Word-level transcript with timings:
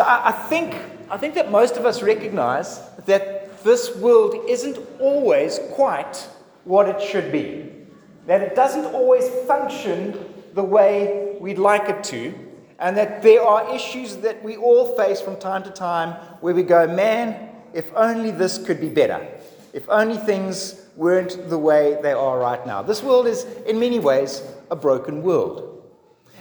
So 0.00 0.06
I, 0.06 0.28
I, 0.28 0.32
think, 0.32 0.74
I 1.10 1.18
think 1.18 1.34
that 1.34 1.50
most 1.50 1.76
of 1.76 1.84
us 1.84 2.02
recognize 2.02 2.80
that 3.04 3.62
this 3.62 3.94
world 3.96 4.34
isn't 4.48 4.78
always 4.98 5.60
quite 5.72 6.26
what 6.64 6.88
it 6.88 7.02
should 7.02 7.30
be, 7.30 7.70
that 8.26 8.40
it 8.40 8.56
doesn't 8.56 8.86
always 8.86 9.28
function 9.46 10.18
the 10.54 10.62
way 10.62 11.36
we'd 11.38 11.58
like 11.58 11.90
it 11.90 12.02
to, 12.04 12.32
and 12.78 12.96
that 12.96 13.22
there 13.22 13.42
are 13.42 13.74
issues 13.74 14.16
that 14.16 14.42
we 14.42 14.56
all 14.56 14.96
face 14.96 15.20
from 15.20 15.36
time 15.36 15.62
to 15.64 15.70
time 15.70 16.12
where 16.40 16.54
we 16.54 16.62
go, 16.62 16.86
man, 16.86 17.50
if 17.74 17.94
only 17.94 18.30
this 18.30 18.56
could 18.56 18.80
be 18.80 18.88
better, 18.88 19.28
if 19.74 19.86
only 19.90 20.16
things 20.16 20.80
weren't 20.96 21.50
the 21.50 21.58
way 21.58 21.98
they 22.00 22.12
are 22.12 22.38
right 22.38 22.66
now. 22.66 22.80
This 22.80 23.02
world 23.02 23.26
is, 23.26 23.44
in 23.66 23.78
many 23.78 23.98
ways, 23.98 24.40
a 24.70 24.76
broken 24.76 25.22
world. 25.22 25.79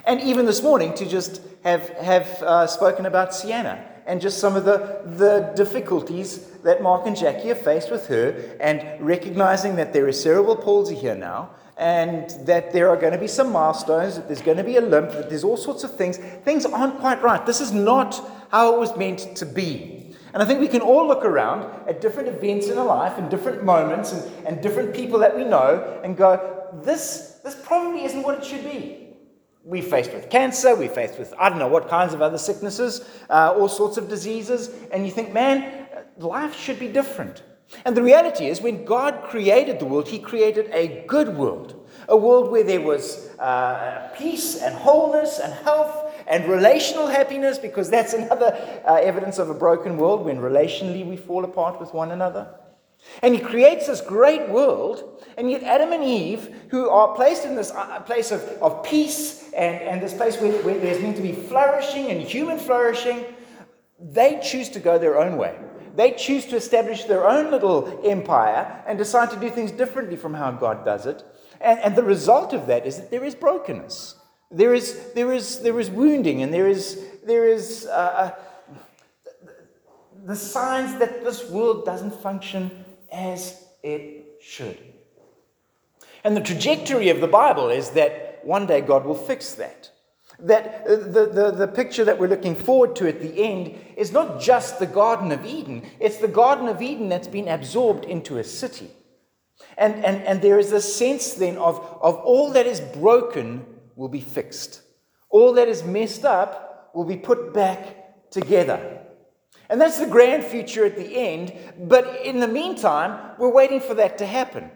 And 0.09 0.21
even 0.21 0.47
this 0.47 0.63
morning, 0.63 0.95
to 0.95 1.05
just 1.05 1.39
have, 1.63 1.87
have 1.89 2.25
uh, 2.41 2.65
spoken 2.65 3.05
about 3.05 3.31
Sienna 3.31 3.85
and 4.07 4.19
just 4.19 4.39
some 4.39 4.55
of 4.55 4.65
the, 4.65 5.03
the 5.05 5.53
difficulties 5.55 6.45
that 6.63 6.81
Mark 6.81 7.05
and 7.05 7.15
Jackie 7.15 7.49
have 7.49 7.61
faced 7.61 7.91
with 7.91 8.07
her, 8.07 8.57
and 8.59 8.83
recognizing 9.05 9.75
that 9.75 9.93
there 9.93 10.07
is 10.07 10.19
cerebral 10.19 10.55
palsy 10.55 10.95
here 10.95 11.13
now, 11.13 11.51
and 11.77 12.27
that 12.47 12.73
there 12.73 12.89
are 12.89 12.97
going 12.97 13.13
to 13.13 13.19
be 13.19 13.27
some 13.27 13.51
milestones, 13.51 14.15
that 14.15 14.25
there's 14.25 14.41
going 14.41 14.57
to 14.57 14.63
be 14.63 14.77
a 14.77 14.81
limp, 14.81 15.11
that 15.11 15.29
there's 15.29 15.43
all 15.43 15.57
sorts 15.57 15.83
of 15.83 15.95
things. 15.95 16.17
Things 16.17 16.65
aren't 16.65 16.99
quite 16.99 17.21
right. 17.21 17.45
This 17.45 17.61
is 17.61 17.71
not 17.71 18.19
how 18.49 18.73
it 18.73 18.79
was 18.79 18.97
meant 18.97 19.37
to 19.37 19.45
be. 19.45 20.15
And 20.33 20.41
I 20.41 20.45
think 20.47 20.59
we 20.59 20.67
can 20.67 20.81
all 20.81 21.07
look 21.07 21.23
around 21.23 21.87
at 21.87 22.01
different 22.01 22.29
events 22.29 22.67
in 22.67 22.79
our 22.79 22.85
life 22.85 23.19
and 23.19 23.29
different 23.29 23.63
moments 23.63 24.11
and, 24.11 24.47
and 24.47 24.63
different 24.63 24.95
people 24.95 25.19
that 25.19 25.37
we 25.37 25.43
know 25.43 26.01
and 26.03 26.17
go, 26.17 26.67
this, 26.83 27.39
this 27.43 27.53
probably 27.63 28.05
isn't 28.05 28.23
what 28.23 28.39
it 28.39 28.43
should 28.43 28.63
be 28.63 28.98
we're 29.69 29.83
faced 29.83 30.11
with 30.13 30.31
cancer, 30.31 30.75
we're 30.75 30.89
faced 30.89 31.19
with, 31.19 31.31
I 31.37 31.47
don't 31.47 31.59
know 31.59 31.67
what 31.67 31.89
kinds 31.89 32.15
of 32.15 32.23
other 32.23 32.39
sicknesses, 32.39 33.07
uh, 33.29 33.53
all 33.55 33.69
sorts 33.69 33.97
of 33.97 34.09
diseases, 34.09 34.71
and 34.91 35.05
you 35.05 35.11
think, 35.11 35.31
man, 35.31 35.85
life 36.17 36.55
should 36.59 36.79
be 36.79 36.87
different. 36.87 37.43
And 37.85 37.95
the 37.95 38.01
reality 38.01 38.47
is, 38.47 38.61
when 38.61 38.83
God 38.83 39.25
created 39.25 39.77
the 39.77 39.85
world, 39.85 40.07
He 40.07 40.17
created 40.17 40.71
a 40.73 41.05
good 41.05 41.37
world, 41.37 41.87
a 42.07 42.17
world 42.17 42.49
where 42.49 42.63
there 42.63 42.81
was 42.81 43.29
uh, 43.37 44.09
peace 44.17 44.59
and 44.59 44.73
wholeness 44.73 45.37
and 45.37 45.53
health 45.53 46.15
and 46.25 46.49
relational 46.49 47.05
happiness, 47.05 47.59
because 47.59 47.91
that's 47.91 48.13
another 48.13 48.81
uh, 48.87 48.95
evidence 48.95 49.37
of 49.37 49.51
a 49.51 49.53
broken 49.53 49.97
world 49.97 50.25
when 50.25 50.39
relationally 50.39 51.05
we 51.05 51.15
fall 51.15 51.45
apart 51.45 51.79
with 51.79 51.93
one 51.93 52.09
another. 52.09 52.47
And 53.21 53.33
he 53.33 53.41
creates 53.41 53.87
this 53.87 54.01
great 54.01 54.49
world, 54.49 55.23
and 55.37 55.49
yet 55.49 55.63
Adam 55.63 55.91
and 55.91 56.03
Eve, 56.03 56.55
who 56.69 56.89
are 56.89 57.15
placed 57.15 57.45
in 57.45 57.55
this 57.55 57.71
uh, 57.71 57.99
place 58.01 58.31
of, 58.31 58.41
of 58.61 58.83
peace 58.83 59.51
and, 59.53 59.81
and 59.81 60.01
this 60.01 60.13
place 60.13 60.39
where, 60.39 60.53
where 60.63 60.79
there's 60.79 61.01
meant 61.01 61.17
to 61.17 61.21
be 61.21 61.33
flourishing 61.33 62.07
and 62.07 62.21
human 62.21 62.57
flourishing, 62.57 63.25
they 63.99 64.39
choose 64.41 64.69
to 64.69 64.79
go 64.79 64.97
their 64.97 65.19
own 65.19 65.37
way. 65.37 65.57
They 65.95 66.11
choose 66.11 66.45
to 66.45 66.55
establish 66.55 67.05
their 67.05 67.27
own 67.27 67.51
little 67.51 68.01
empire 68.05 68.83
and 68.87 68.97
decide 68.97 69.31
to 69.31 69.37
do 69.37 69.49
things 69.49 69.71
differently 69.71 70.15
from 70.15 70.33
how 70.33 70.51
God 70.51 70.85
does 70.85 71.05
it. 71.05 71.23
And, 71.59 71.79
and 71.79 71.95
the 71.95 72.03
result 72.03 72.53
of 72.53 72.67
that 72.67 72.85
is 72.85 72.97
that 72.97 73.11
there 73.11 73.25
is 73.25 73.35
brokenness. 73.35 74.15
There 74.51 74.73
is, 74.73 75.11
there 75.13 75.33
is, 75.33 75.61
there 75.61 75.79
is 75.79 75.89
wounding, 75.89 76.41
and 76.41 76.53
there 76.53 76.67
is, 76.67 77.03
there 77.25 77.47
is 77.47 77.85
uh, 77.85 77.91
uh 77.91 78.31
the 80.25 80.35
signs 80.35 80.99
that 80.99 81.23
this 81.23 81.49
world 81.49 81.85
doesn't 81.85 82.13
function 82.13 82.85
as 83.11 83.63
it 83.83 84.41
should. 84.41 84.77
And 86.23 86.35
the 86.35 86.41
trajectory 86.41 87.09
of 87.09 87.21
the 87.21 87.27
Bible 87.27 87.69
is 87.69 87.91
that 87.91 88.39
one 88.43 88.65
day 88.65 88.81
God 88.81 89.05
will 89.05 89.15
fix 89.15 89.53
that. 89.55 89.91
That 90.39 90.85
uh, 90.87 90.95
the, 90.95 91.29
the, 91.33 91.51
the 91.51 91.67
picture 91.67 92.05
that 92.05 92.17
we're 92.17 92.27
looking 92.27 92.55
forward 92.55 92.95
to 92.97 93.07
at 93.07 93.21
the 93.21 93.43
end 93.43 93.75
is 93.97 94.11
not 94.11 94.39
just 94.39 94.79
the 94.79 94.85
Garden 94.85 95.31
of 95.31 95.45
Eden, 95.45 95.85
it's 95.99 96.17
the 96.17 96.27
Garden 96.27 96.67
of 96.67 96.81
Eden 96.81 97.09
that's 97.09 97.27
been 97.27 97.47
absorbed 97.47 98.05
into 98.05 98.37
a 98.37 98.43
city. 98.43 98.89
And, 99.77 99.95
and, 100.05 100.23
and 100.23 100.41
there 100.41 100.59
is 100.59 100.71
a 100.71 100.81
sense 100.81 101.33
then 101.33 101.57
of, 101.57 101.77
of 102.01 102.15
all 102.15 102.51
that 102.51 102.67
is 102.67 102.79
broken 102.79 103.65
will 103.95 104.07
be 104.07 104.21
fixed, 104.21 104.81
all 105.29 105.53
that 105.53 105.67
is 105.67 105.83
messed 105.83 106.25
up 106.25 106.91
will 106.93 107.05
be 107.05 107.17
put 107.17 107.53
back 107.53 108.29
together. 108.31 108.98
And 109.69 109.79
that's 109.79 109.99
the 109.99 110.07
grand 110.07 110.43
future 110.43 110.85
at 110.85 110.95
the 110.95 111.15
end. 111.15 111.53
But 111.77 112.25
in 112.25 112.39
the 112.39 112.47
meantime, 112.47 113.35
we're 113.37 113.53
waiting 113.53 113.79
for 113.79 113.93
that 113.95 114.17
to 114.17 114.25
happen. 114.25 114.71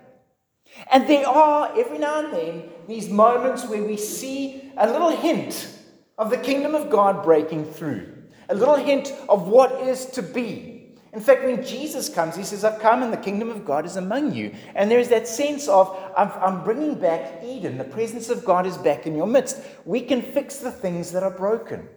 And 0.92 1.08
there 1.08 1.28
are, 1.28 1.72
every 1.78 1.98
now 1.98 2.24
and 2.24 2.34
then, 2.34 2.64
these 2.88 3.10
moments 3.10 3.66
where 3.66 3.84
we 3.84 3.98
see 3.98 4.72
a 4.78 4.90
little 4.90 5.10
hint 5.10 5.70
of 6.18 6.30
the 6.30 6.38
kingdom 6.38 6.76
of 6.76 6.90
God 6.90 7.24
breaking 7.24 7.66
through, 7.66 8.12
a 8.50 8.56
little 8.56 8.76
hint 8.76 9.14
of 9.30 9.48
what 9.48 9.72
is 9.88 10.06
to 10.08 10.22
be. 10.22 10.74
In 11.14 11.20
fact, 11.20 11.44
when 11.44 11.64
Jesus 11.64 12.10
comes, 12.10 12.36
he 12.36 12.44
says, 12.44 12.64
I've 12.64 12.80
come 12.80 13.04
and 13.04 13.14
the 13.14 13.18
kingdom 13.18 13.52
of 13.52 13.66
God 13.66 13.86
is 13.86 13.98
among 13.98 14.34
you. 14.34 14.54
And 14.74 14.90
there's 14.90 15.10
that 15.10 15.28
sense 15.28 15.68
of, 15.68 15.96
I'm, 16.18 16.32
I'm 16.32 16.64
bringing 16.64 16.96
back 16.96 17.44
Eden. 17.44 17.78
The 17.78 17.84
presence 17.84 18.30
of 18.30 18.44
God 18.44 18.66
is 18.66 18.78
back 18.78 19.06
in 19.06 19.16
your 19.16 19.28
midst. 19.28 19.62
We 19.86 20.02
can 20.02 20.24
fix 20.24 20.58
the 20.58 20.72
things 20.72 21.12
that 21.12 21.22
are 21.22 21.32
broken. 21.32 21.88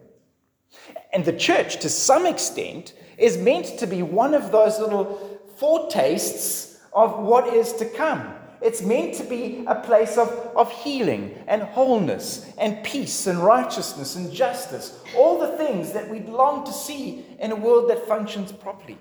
And 1.13 1.25
the 1.25 1.33
church, 1.33 1.81
to 1.81 1.89
some 1.89 2.27
extent, 2.27 2.93
is 3.19 3.39
meant 3.39 3.79
to 3.79 3.87
be 3.87 4.03
one 4.03 4.35
of 4.35 4.53
those 4.53 4.79
little 4.79 5.41
foretastes 5.57 6.79
of 6.93 7.19
what 7.19 7.53
is 7.53 7.73
to 7.75 7.85
come. 7.87 8.35
It's 8.63 8.83
meant 8.83 9.15
to 9.15 9.25
be 9.25 9.65
a 9.67 9.75
place 9.75 10.17
of, 10.17 10.29
of 10.57 10.73
healing 10.73 11.43
and 11.47 11.63
wholeness 11.63 12.53
and 12.59 12.83
peace 12.83 13.27
and 13.27 13.39
righteousness 13.39 14.17
and 14.17 14.33
justice. 14.33 14.99
All 15.15 15.39
the 15.39 15.57
things 15.59 15.93
that 15.93 16.09
we'd 16.09 16.29
long 16.29 16.65
to 16.65 16.73
see 16.73 17.25
in 17.39 17.53
a 17.53 17.57
world 17.57 17.91
that 17.91 18.09
functions 18.09 18.53
properly. 18.53 18.99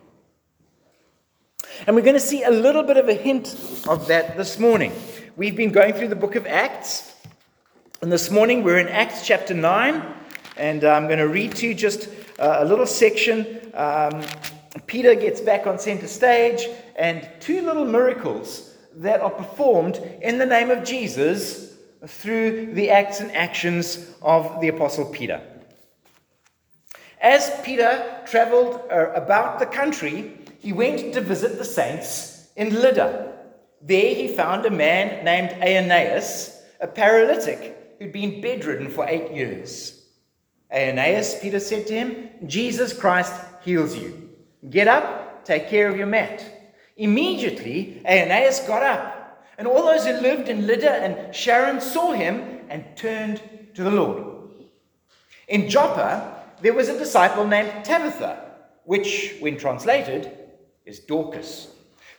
And 1.88 1.96
we're 1.96 2.04
going 2.04 2.16
to 2.16 2.20
see 2.20 2.44
a 2.44 2.52
little 2.52 2.84
bit 2.84 2.98
of 2.98 3.08
a 3.08 3.14
hint 3.14 3.56
of 3.88 4.08
that 4.08 4.38
this 4.38 4.60
morning. 4.60 4.92
We've 5.36 5.56
been 5.56 5.72
going 5.72 5.94
through 5.94 6.10
the 6.10 6.16
book 6.16 6.36
of 6.36 6.46
Acts. 6.46 7.14
And 8.02 8.12
this 8.12 8.30
morning 8.30 8.64
we're 8.64 8.78
in 8.78 8.88
Acts 8.88 9.26
chapter 9.26 9.54
9. 9.54 10.14
And 10.58 10.84
I'm 10.84 11.08
going 11.08 11.20
to 11.20 11.28
read 11.28 11.56
to 11.56 11.68
you 11.68 11.74
just 11.74 12.10
uh, 12.40 12.58
a 12.60 12.66
little 12.66 12.86
section. 12.86 13.72
Um, 13.74 14.24
Peter 14.88 15.16
gets 15.16 15.42
back 15.42 15.68
on 15.68 15.80
center 15.80 16.08
stage, 16.08 16.68
and 16.96 17.28
two 17.40 17.62
little 17.62 17.86
miracles 17.86 18.74
that 18.96 19.22
are 19.22 19.30
performed 19.30 19.98
in 20.22 20.38
the 20.38 20.46
name 20.46 20.70
of 20.70 20.84
Jesus 20.84 21.76
through 22.08 22.74
the 22.74 22.90
acts 22.90 23.20
and 23.20 23.32
actions 23.36 24.14
of 24.22 24.62
the 24.62 24.70
Apostle 24.70 25.06
Peter. 25.06 25.42
As 27.20 27.52
Peter 27.64 28.22
traveled 28.26 28.82
uh, 28.92 29.12
about 29.14 29.60
the 29.60 29.66
country, 29.66 30.38
he 30.60 30.72
went 30.72 31.14
to 31.14 31.22
visit 31.22 31.58
the 31.58 31.66
saints 31.66 32.50
in 32.56 32.70
Lydda. 32.70 33.34
There 33.82 34.16
he 34.16 34.28
found 34.28 34.66
a 34.66 34.70
man 34.70 35.26
named 35.26 35.52
Aeneas, 35.62 36.62
a 36.80 36.88
paralytic 36.88 37.98
who'd 38.00 38.12
been 38.12 38.42
bedridden 38.42 38.90
for 38.90 39.06
eight 39.08 39.32
years. 39.32 40.05
Aeneas, 40.72 41.40
Peter 41.40 41.60
said 41.60 41.88
to 41.88 41.94
him, 41.94 42.30
Jesus 42.46 42.92
Christ 42.94 43.34
heals 43.64 43.96
you. 43.96 44.30
Get 44.70 44.88
up, 44.88 45.46
take 45.46 45.70
care 45.70 45.88
of 45.88 45.98
your 45.98 46.08
mat. 46.08 46.44
Immediately, 46.98 48.02
Aeneas 48.06 48.62
got 48.62 48.84
up, 48.84 49.46
and 49.58 49.68
all 49.68 49.86
those 49.86 50.06
who 50.06 50.14
lived 50.14 50.50
in 50.50 50.66
Lydda 50.66 50.92
and 50.92 51.36
Sharon 51.36 51.80
saw 51.80 52.12
him 52.12 52.62
and 52.70 52.86
turned 52.96 53.42
to 53.74 53.84
the 53.84 53.92
Lord. 53.92 54.24
In 55.48 55.70
Joppa, 55.70 56.44
there 56.62 56.74
was 56.74 56.90
a 56.90 56.98
disciple 56.98 57.46
named 57.46 57.86
Tabitha, 57.86 58.44
which, 58.86 59.36
when 59.40 59.58
translated, 59.58 60.32
is 60.86 61.00
Dorcas, 61.00 61.68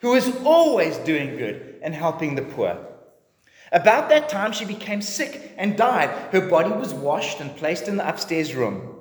who 0.00 0.10
was 0.10 0.34
always 0.44 0.96
doing 0.98 1.36
good 1.36 1.76
and 1.82 1.94
helping 1.94 2.34
the 2.34 2.42
poor. 2.42 2.78
About 3.72 4.09
that 4.09 4.28
time, 4.28 4.53
she 4.53 4.65
became 4.65 5.03
sick 5.03 5.53
and 5.56 5.77
died. 5.77 6.10
Her 6.32 6.49
body 6.49 6.71
was 6.71 6.94
washed 6.94 7.40
and 7.40 7.56
placed 7.56 7.88
in 7.88 7.96
the 7.96 8.08
upstairs 8.08 8.55
room. 8.55 8.94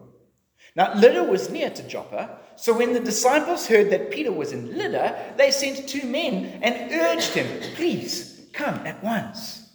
Now, 0.76 0.94
Lydda 0.94 1.24
was 1.24 1.50
near 1.50 1.70
to 1.70 1.88
Joppa, 1.88 2.38
so 2.58 2.78
when 2.78 2.94
the 2.94 3.00
disciples 3.00 3.68
heard 3.68 3.92
that 3.92 4.12
Peter 4.12 4.32
was 4.32 4.52
in 4.52 4.78
Lydda, 4.78 5.36
they 5.38 5.52
sent 5.52 5.88
two 5.88 6.06
men 6.06 6.60
and 6.62 6.92
urged 6.92 7.34
him, 7.34 7.48
Please 7.76 8.42
come 8.52 8.76
at 8.86 9.02
once. 9.04 9.70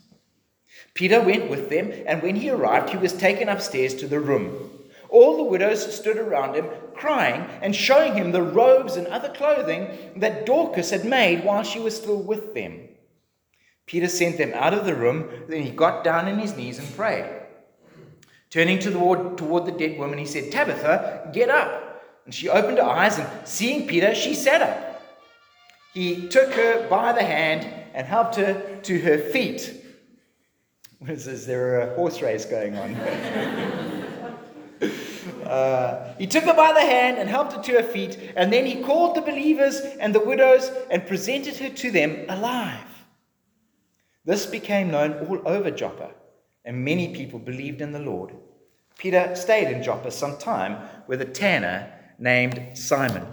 Peter 0.93 1.20
went 1.20 1.49
with 1.49 1.70
them, 1.70 1.93
and 2.06 2.23
when 2.23 2.37
he 2.37 2.50
arrived, 2.50 2.91
he 2.91 2.97
was 2.99 3.12
taken 3.12 3.49
upstairs 3.49 3.94
to 3.94 4.06
the 4.06 4.20
room. 4.20 4.70
All 5.09 5.38
the 5.38 5.43
widows 5.44 5.94
stood 5.94 6.19
around 6.19 6.55
him, 6.55 6.67
crying 6.94 7.47
and 7.62 7.75
showing 7.75 8.14
him 8.14 8.32
the 8.32 8.43
robes 8.43 8.97
and 8.97 9.06
other 9.06 9.31
clothing 9.31 9.88
that 10.17 10.44
Dorcas 10.44 10.91
had 10.91 11.05
made 11.05 11.44
while 11.44 11.62
she 11.62 11.81
was 11.81 11.97
still 11.97 12.23
with 12.23 12.55
them. 12.55 12.89
Peter 13.90 14.06
sent 14.06 14.38
them 14.38 14.52
out 14.54 14.72
of 14.72 14.84
the 14.84 14.94
room. 14.94 15.28
Then 15.48 15.62
he 15.62 15.70
got 15.70 16.04
down 16.04 16.28
on 16.28 16.38
his 16.38 16.56
knees 16.56 16.78
and 16.78 16.87
prayed. 16.94 17.28
Turning 18.48 18.78
toward, 18.78 19.37
toward 19.37 19.66
the 19.66 19.72
dead 19.72 19.98
woman, 19.98 20.16
he 20.16 20.26
said, 20.26 20.52
Tabitha, 20.52 21.28
get 21.32 21.48
up. 21.48 22.00
And 22.25 22.32
she 22.32 22.48
opened 22.48 22.78
her 22.78 22.84
eyes, 22.84 23.19
and 23.19 23.28
seeing 23.44 23.88
Peter, 23.88 24.14
she 24.14 24.34
sat 24.34 24.62
up. 24.62 25.02
He 25.92 26.28
took 26.28 26.52
her 26.52 26.88
by 26.88 27.12
the 27.12 27.25
hand 27.25 27.66
and 27.92 28.06
helped 28.06 28.37
her 28.37 28.78
to 28.81 29.00
her 29.00 29.19
feet. 29.19 29.82
Is, 31.08 31.26
is 31.26 31.44
there 31.44 31.81
a 31.81 31.94
horse 31.96 32.22
race 32.22 32.44
going 32.44 32.76
on? 32.76 32.94
Uh, 35.44 36.14
he 36.16 36.28
took 36.28 36.44
her 36.44 36.54
by 36.54 36.72
the 36.72 36.81
hand 36.81 37.19
and 37.19 37.28
helped 37.28 37.52
her 37.52 37.60
to 37.60 37.72
her 37.72 37.82
feet, 37.82 38.16
and 38.37 38.52
then 38.52 38.64
he 38.64 38.84
called 38.84 39.16
the 39.16 39.20
believers 39.20 39.81
and 39.98 40.14
the 40.14 40.20
widows 40.20 40.70
and 40.92 41.04
presented 41.08 41.56
her 41.56 41.69
to 41.69 41.90
them 41.90 42.25
alive. 42.28 42.89
This 44.25 44.46
became 44.46 44.90
known 44.90 45.26
all 45.26 45.40
over 45.49 45.70
Joppa, 45.70 46.11
and 46.64 46.84
many 46.84 47.14
people 47.14 47.38
believed 47.38 47.81
in 47.81 47.93
the 47.93 47.99
Lord. 47.99 48.34
Peter 48.99 49.34
stayed 49.34 49.75
in 49.75 49.82
Joppa 49.82 50.11
some 50.11 50.37
time 50.37 50.76
with 51.06 51.22
a 51.22 51.25
tanner 51.25 51.90
named 52.19 52.76
Simon. 52.76 53.26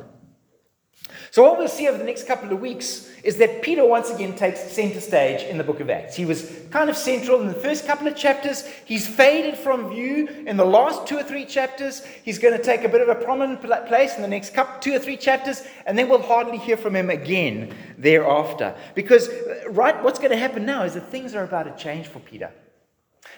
So, 1.32 1.44
what 1.44 1.58
we'll 1.58 1.68
see 1.68 1.88
over 1.88 1.98
the 1.98 2.04
next 2.04 2.26
couple 2.26 2.52
of 2.52 2.60
weeks 2.60 3.10
is 3.24 3.38
that 3.38 3.62
Peter 3.62 3.86
once 3.86 4.10
again 4.10 4.36
takes 4.36 4.62
center 4.72 5.02
stage 5.02 5.44
in 5.44 5.58
the 5.58 5.64
book 5.64 5.80
of 5.80 5.90
Acts. 5.90 6.16
He 6.16 6.26
was 6.26 6.50
kind 6.72 6.90
of 6.90 6.96
central 6.96 7.42
in 7.42 7.48
the 7.48 7.54
first 7.54 7.86
couple 7.86 8.08
of 8.08 8.16
chapters. 8.16 8.66
He's 8.86 9.06
faded 9.06 9.58
from 9.58 9.90
view 9.90 10.28
in 10.46 10.56
the 10.56 10.66
last 10.66 11.08
two 11.08 11.18
or 11.18 11.24
three 11.24 11.46
chapters. 11.46 12.06
He's 12.24 12.40
going 12.40 12.58
to 12.58 12.64
take 12.64 12.84
a 12.84 12.90
bit 12.90 13.02
of 13.02 13.10
a 13.10 13.16
prominent 13.16 13.62
place 13.62 14.16
in 14.16 14.22
the 14.22 14.28
next 14.28 14.54
couple, 14.54 14.80
two 14.80 14.96
or 14.96 15.00
three 15.00 15.18
chapters, 15.18 15.64
and 15.86 15.98
then 15.98 16.08
we'll 16.08 16.22
hardly 16.22 16.58
hear 16.58 16.78
from 16.78 16.96
him 16.96 17.10
again 17.10 17.76
thereafter. 17.98 18.76
Because, 18.96 19.28
uh, 19.28 19.70
right, 19.70 20.02
what's 20.04 20.20
going 20.20 20.32
to 20.32 20.38
happen 20.38 20.66
now 20.66 20.84
is 20.84 20.94
that 20.94 21.10
things 21.10 21.36
are 21.36 21.44
about 21.44 21.64
to 21.64 21.84
change 21.84 22.08
for 22.08 22.20
Peter. 22.20 22.52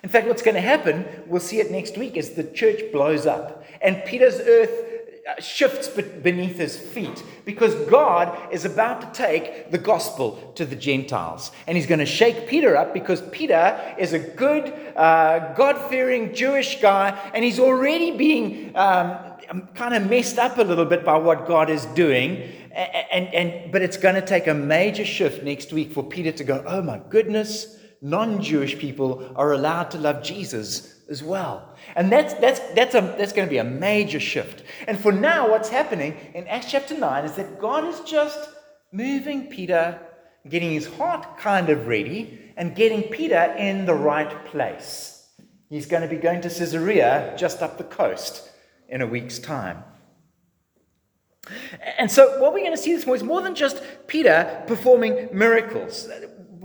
In 0.04 0.10
fact, 0.10 0.28
what's 0.28 0.42
going 0.42 0.56
to 0.56 0.62
happen, 0.62 1.06
we'll 1.28 1.42
see 1.42 1.60
it 1.60 1.72
next 1.72 1.98
week, 1.98 2.16
is 2.16 2.32
the 2.32 2.44
church 2.44 2.92
blows 2.92 3.26
up. 3.26 3.66
And 3.82 4.04
Peter's 4.06 4.40
earth 4.40 4.89
shifts 5.40 5.88
beneath 5.88 6.58
his 6.58 6.78
feet 6.78 7.24
because 7.46 7.74
God 7.90 8.38
is 8.52 8.66
about 8.66 9.02
to 9.02 9.08
take 9.18 9.72
the 9.72 9.78
gospel 9.78 10.52
to 10.56 10.66
the 10.66 10.76
Gentiles. 10.76 11.52
And 11.68 11.78
he's 11.78 11.88
going 11.88 12.00
to 12.00 12.06
shake 12.06 12.48
Peter 12.48 12.76
up 12.76 12.94
because 12.94 13.22
Peter 13.32 13.96
is 13.98 14.14
a 14.14 14.20
good, 14.20 14.74
uh, 14.96 15.54
God 15.54 15.90
fearing 15.90 16.34
Jewish 16.34 16.82
guy, 16.82 17.18
and 17.34 17.44
he's 17.44 17.60
already 17.60 18.12
being 18.12 18.76
um, 18.76 19.18
um 19.50 19.70
kind 19.74 19.94
of 19.94 20.10
messed 20.10 20.38
up 20.38 20.58
a 20.58 20.64
little 20.64 20.86
bit 20.86 21.06
by 21.06 21.18
what 21.18 21.48
God 21.48 21.70
is 21.70 21.86
doing. 21.88 22.44
And, 22.72 23.06
and, 23.12 23.34
and, 23.34 23.72
but 23.72 23.82
it's 23.82 23.98
going 23.98 24.16
to 24.16 24.26
take 24.26 24.48
a 24.48 24.54
major 24.54 25.06
shift 25.06 25.44
next 25.44 25.74
week 25.74 25.92
for 25.92 26.04
Peter 26.04 26.32
to 26.32 26.44
go, 26.44 26.64
oh 26.68 26.82
my 26.82 27.02
goodness, 27.10 27.78
non 28.02 28.42
Jewish 28.42 28.78
people 28.78 29.32
are 29.36 29.54
allowed 29.54 29.92
to 29.92 29.98
love 29.98 30.24
Jesus 30.24 31.00
as 31.10 31.24
well. 31.24 31.69
And 31.96 32.12
that's, 32.12 32.34
that's, 32.36 32.60
that's, 32.74 32.96
a, 32.96 33.02
that's 33.18 33.34
going 33.34 33.48
to 33.48 33.50
be 33.50 33.58
a 33.58 33.64
major 33.64 34.20
shift. 34.20 34.64
And 34.88 35.00
for 35.00 35.12
now, 35.12 35.50
what's 35.50 35.70
happening 35.70 36.16
in 36.34 36.48
Acts 36.48 36.72
chapter 36.72 36.98
9 36.98 37.26
is 37.26 37.34
that 37.34 37.60
God 37.60 37.86
is 37.86 38.00
just 38.02 38.50
moving 38.92 39.48
Peter, 39.48 40.00
getting 40.48 40.72
his 40.72 40.88
heart 40.88 41.38
kind 41.38 41.70
of 41.70 41.88
ready, 41.88 42.52
and 42.58 42.76
getting 42.76 43.04
Peter 43.04 43.56
in 43.58 43.86
the 43.86 43.94
right 43.94 44.46
place. 44.46 45.28
He's 45.70 45.86
going 45.86 46.02
to 46.02 46.08
be 46.08 46.18
going 46.18 46.42
to 46.42 46.50
Caesarea 46.50 47.36
just 47.38 47.62
up 47.62 47.78
the 47.78 47.84
coast 47.84 48.50
in 48.88 49.02
a 49.02 49.08
week's 49.08 49.40
time. 49.40 49.84
And 51.98 52.12
so, 52.12 52.40
what 52.40 52.54
we're 52.54 52.60
going 52.60 52.76
to 52.76 52.78
see 52.78 52.94
this 52.94 53.06
morning 53.06 53.24
is 53.24 53.28
more 53.28 53.42
than 53.42 53.56
just 53.56 53.82
Peter 54.08 54.64
performing 54.68 55.30
miracles 55.32 56.08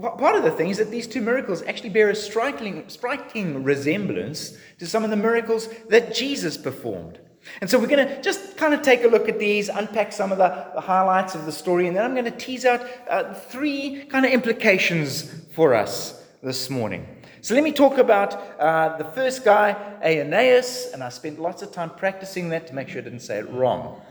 part 0.01 0.35
of 0.35 0.43
the 0.43 0.51
thing 0.51 0.69
is 0.69 0.77
that 0.77 0.91
these 0.91 1.07
two 1.07 1.21
miracles 1.21 1.61
actually 1.63 1.89
bear 1.89 2.09
a 2.09 2.15
striking, 2.15 2.87
striking 2.87 3.63
resemblance 3.63 4.57
to 4.79 4.87
some 4.87 5.03
of 5.03 5.09
the 5.09 5.15
miracles 5.15 5.69
that 5.89 6.13
Jesus 6.13 6.57
performed. 6.57 7.19
And 7.61 7.69
so 7.69 7.77
we're 7.77 7.87
going 7.87 8.07
to 8.07 8.21
just 8.21 8.57
kind 8.57 8.73
of 8.73 8.81
take 8.81 9.03
a 9.03 9.07
look 9.07 9.29
at 9.29 9.37
these, 9.37 9.69
unpack 9.69 10.11
some 10.11 10.31
of 10.31 10.37
the, 10.37 10.67
the 10.73 10.81
highlights 10.81 11.35
of 11.35 11.45
the 11.45 11.51
story, 11.51 11.87
and 11.87 11.95
then 11.95 12.03
I'm 12.03 12.13
going 12.13 12.25
to 12.25 12.31
tease 12.31 12.65
out 12.65 12.81
uh, 13.09 13.33
three 13.33 14.05
kind 14.05 14.25
of 14.25 14.31
implications 14.31 15.31
for 15.53 15.75
us 15.75 16.23
this 16.41 16.69
morning. 16.69 17.07
So 17.41 17.53
let 17.53 17.63
me 17.63 17.71
talk 17.71 17.99
about 17.99 18.33
uh, 18.59 18.97
the 18.97 19.03
first 19.03 19.45
guy, 19.45 19.75
Aeneas, 20.03 20.91
and 20.93 21.03
I 21.03 21.09
spent 21.09 21.39
lots 21.39 21.61
of 21.61 21.71
time 21.71 21.91
practicing 21.91 22.49
that 22.49 22.65
to 22.67 22.73
make 22.73 22.89
sure 22.89 22.99
I 22.99 23.03
didn't 23.03 23.19
say 23.19 23.37
it 23.37 23.49
wrong, 23.51 24.01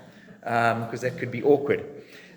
because 0.41 1.03
um, 1.03 1.11
that 1.11 1.19
could 1.19 1.33
be 1.33 1.43
awkward. 1.43 1.85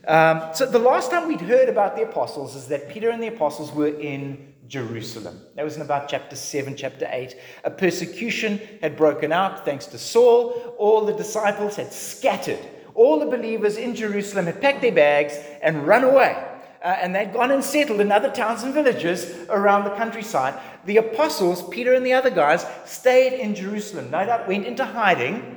Um, 0.08 0.42
so 0.54 0.66
the 0.66 0.80
last 0.80 1.12
time 1.12 1.28
we'd 1.28 1.42
heard 1.42 1.68
about 1.68 1.98
the 1.98 2.04
apostles 2.04 2.56
is 2.56 2.68
that 2.68 2.88
Peter 2.88 3.10
and 3.10 3.22
the 3.22 3.28
apostles 3.28 3.74
were 3.74 3.90
in 3.90 4.54
Jerusalem. 4.70 5.42
That 5.56 5.66
was 5.66 5.76
in 5.76 5.82
about 5.82 6.08
chapter 6.08 6.36
7, 6.36 6.78
chapter 6.78 7.08
8. 7.10 7.36
A 7.66 7.72
persecution 7.72 8.62
had 8.82 8.96
broken 8.96 9.34
out 9.34 9.66
thanks 9.66 9.86
to 9.88 9.98
Saul. 9.98 10.76
All 10.78 11.06
the 11.06 11.14
disciples 11.14 11.76
had 11.76 11.92
scattered. 11.92 12.60
All 12.96 13.20
the 13.20 13.26
believers 13.26 13.76
in 13.76 13.96
Jerusalem 13.96 14.46
had 14.46 14.62
packed 14.62 14.82
their 14.82 14.94
bags 14.94 15.38
and 15.62 15.86
run 15.86 16.06
away. 16.06 16.42
Uh, 16.82 16.96
and 17.02 17.14
they'd 17.14 17.34
gone 17.34 17.52
and 17.52 17.64
settled 17.64 18.00
in 18.00 18.10
other 18.12 18.32
towns 18.32 18.64
and 18.64 18.74
villages 18.74 19.36
around 19.50 19.84
the 19.84 19.96
countryside. 19.96 20.58
The 20.86 20.98
apostles, 20.98 21.68
Peter 21.70 21.94
and 21.94 22.06
the 22.06 22.14
other 22.14 22.30
guys, 22.30 22.66
stayed 22.86 23.34
in 23.34 23.56
Jerusalem. 23.56 24.10
No 24.10 24.26
doubt 24.26 24.48
went 24.48 24.66
into 24.66 24.86
hiding 24.86 25.57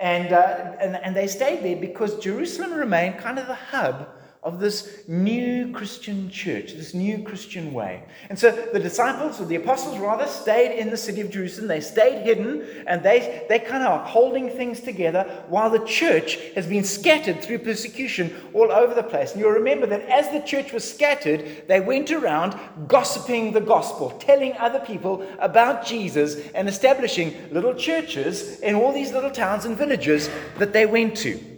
and, 0.00 0.32
uh, 0.32 0.72
and, 0.80 0.96
and 0.96 1.14
they 1.14 1.26
stayed 1.26 1.62
there 1.62 1.76
because 1.76 2.18
Jerusalem 2.18 2.72
remained 2.72 3.18
kind 3.18 3.38
of 3.38 3.46
the 3.46 3.54
hub 3.54 4.08
of 4.42 4.58
this 4.58 5.02
new 5.06 5.70
Christian 5.70 6.30
church, 6.30 6.72
this 6.72 6.94
new 6.94 7.22
Christian 7.22 7.74
way. 7.74 8.04
And 8.30 8.38
so 8.38 8.50
the 8.50 8.80
disciples, 8.80 9.38
or 9.38 9.44
the 9.44 9.56
apostles 9.56 9.98
rather, 9.98 10.26
stayed 10.26 10.78
in 10.78 10.88
the 10.88 10.96
city 10.96 11.20
of 11.20 11.30
Jerusalem. 11.30 11.68
They 11.68 11.82
stayed 11.82 12.22
hidden 12.22 12.66
and 12.86 13.02
they, 13.02 13.44
they 13.50 13.58
kind 13.58 13.82
of 13.82 13.90
are 13.90 14.06
holding 14.06 14.48
things 14.48 14.80
together 14.80 15.44
while 15.48 15.68
the 15.68 15.84
church 15.84 16.36
has 16.54 16.66
been 16.66 16.84
scattered 16.84 17.42
through 17.42 17.58
persecution 17.58 18.34
all 18.54 18.72
over 18.72 18.94
the 18.94 19.02
place. 19.02 19.32
And 19.32 19.40
you'll 19.40 19.50
remember 19.50 19.86
that 19.86 20.08
as 20.08 20.30
the 20.30 20.40
church 20.40 20.72
was 20.72 20.90
scattered, 20.90 21.68
they 21.68 21.80
went 21.80 22.10
around 22.10 22.58
gossiping 22.88 23.52
the 23.52 23.60
gospel, 23.60 24.10
telling 24.10 24.56
other 24.56 24.80
people 24.80 25.26
about 25.38 25.84
Jesus 25.84 26.48
and 26.54 26.66
establishing 26.66 27.36
little 27.52 27.74
churches 27.74 28.60
in 28.60 28.74
all 28.74 28.92
these 28.92 29.12
little 29.12 29.30
towns 29.30 29.66
and 29.66 29.76
villages 29.76 30.30
that 30.56 30.72
they 30.72 30.86
went 30.86 31.14
to. 31.18 31.49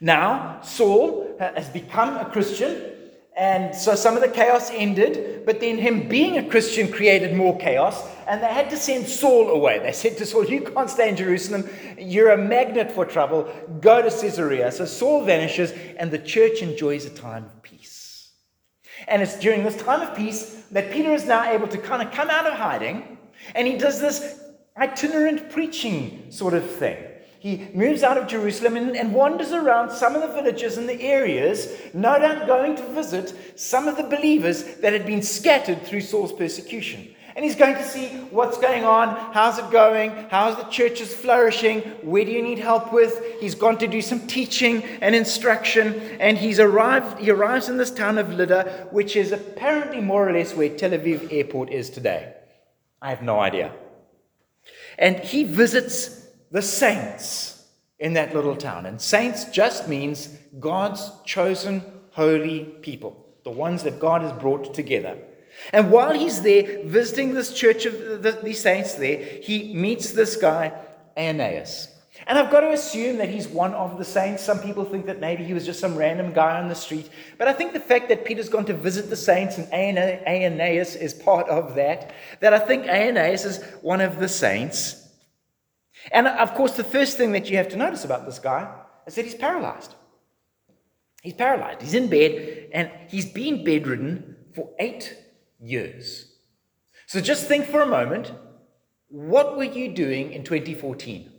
Now, 0.00 0.60
Saul 0.62 1.36
has 1.38 1.68
become 1.68 2.16
a 2.16 2.24
Christian, 2.24 2.90
and 3.36 3.74
so 3.74 3.94
some 3.94 4.16
of 4.16 4.22
the 4.22 4.28
chaos 4.28 4.70
ended, 4.72 5.44
but 5.44 5.60
then 5.60 5.76
him 5.76 6.08
being 6.08 6.38
a 6.38 6.48
Christian 6.48 6.90
created 6.90 7.36
more 7.36 7.58
chaos, 7.58 8.08
and 8.26 8.42
they 8.42 8.46
had 8.46 8.70
to 8.70 8.78
send 8.78 9.06
Saul 9.06 9.50
away. 9.50 9.78
They 9.78 9.92
said 9.92 10.16
to 10.16 10.24
Saul, 10.24 10.46
You 10.46 10.62
can't 10.62 10.88
stay 10.88 11.10
in 11.10 11.16
Jerusalem. 11.16 11.68
You're 11.98 12.30
a 12.30 12.38
magnet 12.38 12.92
for 12.92 13.04
trouble. 13.04 13.52
Go 13.80 14.00
to 14.00 14.10
Caesarea. 14.10 14.72
So 14.72 14.86
Saul 14.86 15.24
vanishes, 15.24 15.72
and 15.98 16.10
the 16.10 16.18
church 16.18 16.62
enjoys 16.62 17.04
a 17.04 17.10
time 17.10 17.44
of 17.44 17.62
peace. 17.62 18.30
And 19.06 19.20
it's 19.20 19.38
during 19.38 19.64
this 19.64 19.76
time 19.76 20.00
of 20.00 20.16
peace 20.16 20.64
that 20.70 20.90
Peter 20.90 21.12
is 21.12 21.26
now 21.26 21.50
able 21.50 21.68
to 21.68 21.78
kind 21.78 22.02
of 22.02 22.12
come 22.14 22.30
out 22.30 22.46
of 22.46 22.54
hiding, 22.54 23.18
and 23.54 23.66
he 23.66 23.76
does 23.76 24.00
this 24.00 24.40
itinerant 24.78 25.50
preaching 25.50 26.30
sort 26.30 26.54
of 26.54 26.64
thing 26.70 27.09
he 27.40 27.70
moves 27.72 28.02
out 28.02 28.18
of 28.18 28.28
Jerusalem 28.28 28.76
and, 28.76 28.94
and, 28.94 29.14
wanders 29.14 29.52
around 29.52 29.90
some 29.90 30.14
of 30.14 30.20
the 30.20 30.28
villages 30.28 30.76
and 30.76 30.86
the 30.86 31.00
areas, 31.00 31.72
no 31.94 32.18
doubt 32.18 32.46
going 32.46 32.76
to 32.76 32.82
visit 32.92 33.58
some 33.58 33.88
of 33.88 33.96
the 33.96 34.02
believers 34.02 34.62
that 34.76 34.92
had 34.92 35.06
been 35.06 35.22
scattered 35.22 35.82
through 35.82 36.02
Saul's 36.02 36.34
persecution. 36.34 37.14
And 37.34 37.42
he's 37.42 37.56
going 37.56 37.76
to 37.76 37.84
see 37.84 38.08
what's 38.30 38.58
going 38.58 38.84
on, 38.84 39.32
how's 39.32 39.58
it 39.58 39.70
going, 39.70 40.10
how's 40.28 40.54
the 40.56 40.64
churches 40.64 41.14
flourishing, 41.14 41.80
where 42.02 42.26
do 42.26 42.30
you 42.30 42.42
need 42.42 42.58
help 42.58 42.92
with. 42.92 43.40
He's 43.40 43.54
gone 43.54 43.78
to 43.78 43.86
do 43.86 44.02
some 44.02 44.26
teaching 44.26 44.82
and 45.00 45.14
instruction, 45.14 45.94
and 46.20 46.36
he's 46.36 46.60
arrived, 46.60 47.20
he 47.20 47.30
arrives 47.30 47.70
in 47.70 47.78
this 47.78 47.90
town 47.90 48.18
of 48.18 48.28
Lydda, 48.28 48.88
which 48.90 49.16
is 49.16 49.32
apparently 49.32 50.02
more 50.02 50.28
or 50.28 50.32
less 50.34 50.54
where 50.54 50.68
Tel 50.68 50.90
Aviv 50.90 51.32
airport 51.32 51.70
is 51.70 51.88
today. 51.88 52.34
I 53.00 53.08
have 53.08 53.22
no 53.22 53.40
idea. 53.40 53.72
And 54.98 55.16
he 55.20 55.44
visits 55.44 56.19
the 56.50 56.62
saints 56.62 57.64
in 57.98 58.14
that 58.14 58.34
little 58.34 58.56
town. 58.56 58.86
And 58.86 59.00
saints 59.00 59.44
just 59.44 59.88
means 59.88 60.28
God's 60.58 61.10
chosen 61.24 61.82
holy 62.12 62.64
people, 62.82 63.26
the 63.44 63.50
ones 63.50 63.82
that 63.84 64.00
God 64.00 64.22
has 64.22 64.32
brought 64.32 64.74
together. 64.74 65.18
And 65.72 65.90
while 65.90 66.12
he's 66.12 66.42
there 66.42 66.82
visiting 66.84 67.34
this 67.34 67.52
church 67.52 67.84
of 67.86 68.22
the, 68.22 68.38
these 68.42 68.60
saints 68.60 68.94
there, 68.94 69.18
he 69.42 69.74
meets 69.74 70.12
this 70.12 70.36
guy, 70.36 70.72
Aeneas. 71.16 71.88
And 72.26 72.38
I've 72.38 72.50
got 72.50 72.60
to 72.60 72.72
assume 72.72 73.16
that 73.18 73.28
he's 73.28 73.48
one 73.48 73.72
of 73.74 73.98
the 73.98 74.04
saints. 74.04 74.42
Some 74.42 74.60
people 74.60 74.84
think 74.84 75.06
that 75.06 75.20
maybe 75.20 75.42
he 75.42 75.54
was 75.54 75.64
just 75.64 75.80
some 75.80 75.96
random 75.96 76.32
guy 76.32 76.60
on 76.60 76.68
the 76.68 76.74
street. 76.74 77.08
But 77.38 77.48
I 77.48 77.52
think 77.52 77.72
the 77.72 77.80
fact 77.80 78.08
that 78.08 78.24
Peter's 78.24 78.48
gone 78.48 78.66
to 78.66 78.74
visit 78.74 79.08
the 79.08 79.16
saints 79.16 79.58
and 79.58 79.68
Aeneas 79.72 80.96
is 80.96 81.14
part 81.14 81.48
of 81.48 81.74
that, 81.76 82.12
that 82.40 82.52
I 82.52 82.58
think 82.58 82.86
Aeneas 82.86 83.44
is 83.44 83.62
one 83.80 84.00
of 84.00 84.18
the 84.18 84.28
saints. 84.28 84.99
And 86.12 86.26
of 86.26 86.54
course, 86.54 86.72
the 86.76 86.84
first 86.84 87.16
thing 87.16 87.32
that 87.32 87.50
you 87.50 87.56
have 87.56 87.68
to 87.70 87.76
notice 87.76 88.04
about 88.04 88.26
this 88.26 88.38
guy 88.38 88.72
is 89.06 89.14
that 89.14 89.24
he's 89.24 89.34
paralyzed. 89.34 89.94
He's 91.22 91.34
paralyzed. 91.34 91.82
He's 91.82 91.94
in 91.94 92.08
bed 92.08 92.68
and 92.72 92.90
he's 93.08 93.30
been 93.30 93.64
bedridden 93.64 94.36
for 94.54 94.70
eight 94.78 95.16
years. 95.60 96.32
So 97.06 97.20
just 97.20 97.46
think 97.46 97.66
for 97.66 97.82
a 97.82 97.86
moment 97.86 98.32
what 99.08 99.56
were 99.56 99.64
you 99.64 99.92
doing 99.92 100.32
in 100.32 100.44
2014? 100.44 101.32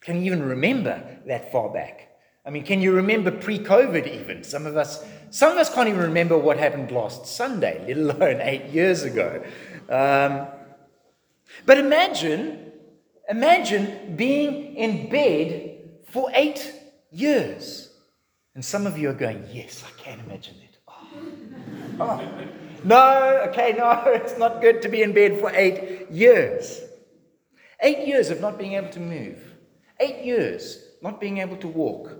Can 0.00 0.16
you 0.16 0.32
even 0.32 0.42
remember 0.42 1.18
that 1.26 1.52
far 1.52 1.68
back? 1.68 2.08
I 2.46 2.50
mean, 2.50 2.64
can 2.64 2.80
you 2.80 2.92
remember 2.92 3.30
pre-COVID 3.30 4.06
even? 4.06 4.44
Some 4.44 4.66
of 4.66 4.76
us, 4.76 5.04
some 5.30 5.52
of 5.52 5.58
us 5.58 5.72
can't 5.72 5.88
even 5.88 6.00
remember 6.00 6.36
what 6.36 6.58
happened 6.58 6.90
last 6.90 7.26
Sunday, 7.26 7.84
let 7.94 8.16
alone 8.16 8.40
eight 8.40 8.66
years 8.66 9.02
ago. 9.02 9.44
Um, 9.88 10.48
But 11.66 11.78
imagine, 11.78 12.63
imagine 13.28 14.16
being 14.16 14.76
in 14.76 15.08
bed 15.08 15.78
for 16.08 16.30
eight 16.34 16.72
years. 17.10 17.90
And 18.54 18.64
some 18.64 18.86
of 18.86 18.98
you 18.98 19.10
are 19.10 19.14
going, 19.14 19.44
Yes, 19.52 19.84
I 19.86 20.00
can't 20.00 20.20
imagine 20.20 20.54
that. 20.58 20.78
Oh. 20.88 22.00
oh. 22.00 22.48
No, 22.84 23.44
okay, 23.48 23.74
no, 23.76 24.02
it's 24.06 24.36
not 24.38 24.60
good 24.60 24.82
to 24.82 24.88
be 24.88 25.02
in 25.02 25.12
bed 25.12 25.40
for 25.40 25.50
eight 25.54 26.10
years. 26.10 26.82
Eight 27.80 28.06
years 28.06 28.30
of 28.30 28.40
not 28.40 28.58
being 28.58 28.74
able 28.74 28.90
to 28.90 29.00
move. 29.00 29.42
Eight 30.00 30.24
years 30.24 30.84
not 31.04 31.20
being 31.20 31.38
able 31.38 31.56
to 31.58 31.68
walk. 31.68 32.10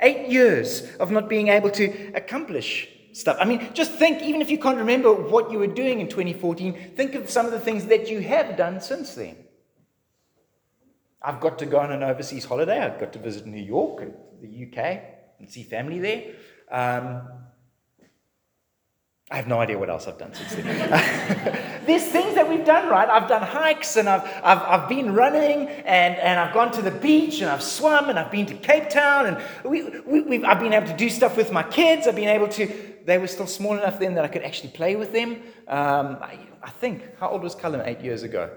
Eight 0.00 0.28
years 0.28 0.96
of 0.96 1.10
not 1.10 1.28
being 1.28 1.48
able 1.48 1.70
to 1.70 2.12
accomplish 2.14 2.88
stuff. 3.12 3.36
I 3.38 3.44
mean, 3.44 3.68
just 3.74 3.92
think, 3.92 4.22
even 4.22 4.40
if 4.40 4.50
you 4.50 4.58
can't 4.58 4.78
remember 4.78 5.12
what 5.12 5.52
you 5.52 5.58
were 5.58 5.66
doing 5.66 6.00
in 6.00 6.08
2014, 6.08 6.94
think 6.96 7.14
of 7.14 7.28
some 7.28 7.44
of 7.44 7.52
the 7.52 7.60
things 7.60 7.84
that 7.86 8.08
you 8.08 8.20
have 8.20 8.56
done 8.56 8.80
since 8.80 9.14
then. 9.14 9.36
I've 11.24 11.40
got 11.40 11.58
to 11.60 11.66
go 11.66 11.78
on 11.78 11.92
an 11.92 12.02
overseas 12.02 12.44
holiday. 12.44 12.80
I've 12.80 12.98
got 12.98 13.12
to 13.12 13.18
visit 13.18 13.46
New 13.46 13.62
York 13.62 14.02
and 14.02 14.14
the 14.40 14.66
UK 14.66 15.02
and 15.38 15.50
see 15.50 15.62
family 15.62 15.98
there. 15.98 16.34
Um, 16.70 17.22
I 19.30 19.36
have 19.36 19.46
no 19.46 19.60
idea 19.60 19.78
what 19.78 19.88
else 19.88 20.06
I've 20.06 20.18
done 20.18 20.34
since 20.34 20.54
then. 20.54 20.66
There's 21.86 22.04
things 22.04 22.34
that 22.34 22.48
we've 22.48 22.66
done, 22.66 22.88
right? 22.90 23.08
I've 23.08 23.28
done 23.28 23.42
hikes 23.42 23.96
and 23.96 24.08
I've, 24.08 24.24
I've, 24.44 24.62
I've 24.62 24.88
been 24.90 25.14
running 25.14 25.68
and, 25.68 26.16
and 26.16 26.38
I've 26.38 26.52
gone 26.52 26.70
to 26.72 26.82
the 26.82 26.90
beach 26.90 27.40
and 27.40 27.48
I've 27.48 27.62
swum 27.62 28.10
and 28.10 28.18
I've 28.18 28.30
been 28.30 28.44
to 28.46 28.54
Cape 28.54 28.90
Town 28.90 29.26
and 29.26 29.38
we, 29.64 30.00
we, 30.00 30.44
I've 30.44 30.60
been 30.60 30.74
able 30.74 30.88
to 30.88 30.96
do 30.96 31.08
stuff 31.08 31.36
with 31.36 31.50
my 31.50 31.62
kids. 31.62 32.06
I've 32.06 32.14
been 32.14 32.28
able 32.28 32.48
to, 32.48 32.70
they 33.06 33.16
were 33.16 33.26
still 33.26 33.46
small 33.46 33.72
enough 33.72 33.98
then 33.98 34.14
that 34.16 34.24
I 34.24 34.28
could 34.28 34.42
actually 34.42 34.70
play 34.70 34.96
with 34.96 35.12
them. 35.12 35.42
Um, 35.66 36.18
I, 36.20 36.38
I, 36.62 36.70
think, 36.70 37.02
how 37.18 37.30
old 37.30 37.42
was 37.42 37.54
Cullen 37.54 37.80
eight 37.86 38.00
years 38.00 38.22
ago? 38.24 38.50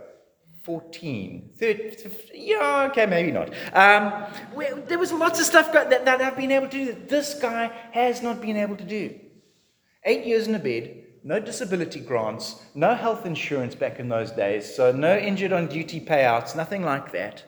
14, 0.65 1.51
13, 1.59 2.11
yeah, 2.33 2.87
okay, 2.89 3.05
maybe 3.05 3.31
not. 3.31 3.53
Um, 3.71 4.25
there 4.87 4.97
was 4.97 5.13
lots 5.13 5.39
of 5.39 5.45
stuff 5.45 5.71
that, 5.73 5.91
that 5.91 6.21
I've 6.21 6.35
been 6.35 6.49
able 6.49 6.67
to 6.69 6.77
do 6.77 6.85
that 6.87 7.07
this 7.07 7.35
guy 7.35 7.71
has 7.91 8.23
not 8.23 8.41
been 8.41 8.57
able 8.57 8.75
to 8.77 8.83
do. 8.83 9.13
Eight 10.05 10.25
years 10.25 10.47
in 10.47 10.55
a 10.55 10.59
bed, 10.59 11.03
no 11.23 11.39
disability 11.39 11.99
grants, 11.99 12.63
no 12.73 12.95
health 12.95 13.27
insurance 13.27 13.75
back 13.75 13.99
in 13.99 14.09
those 14.09 14.31
days, 14.31 14.75
so 14.75 14.91
no 14.91 15.15
injured 15.15 15.53
on 15.53 15.67
duty 15.67 15.99
payouts, 15.99 16.55
nothing 16.55 16.83
like 16.83 17.11
that. 17.11 17.43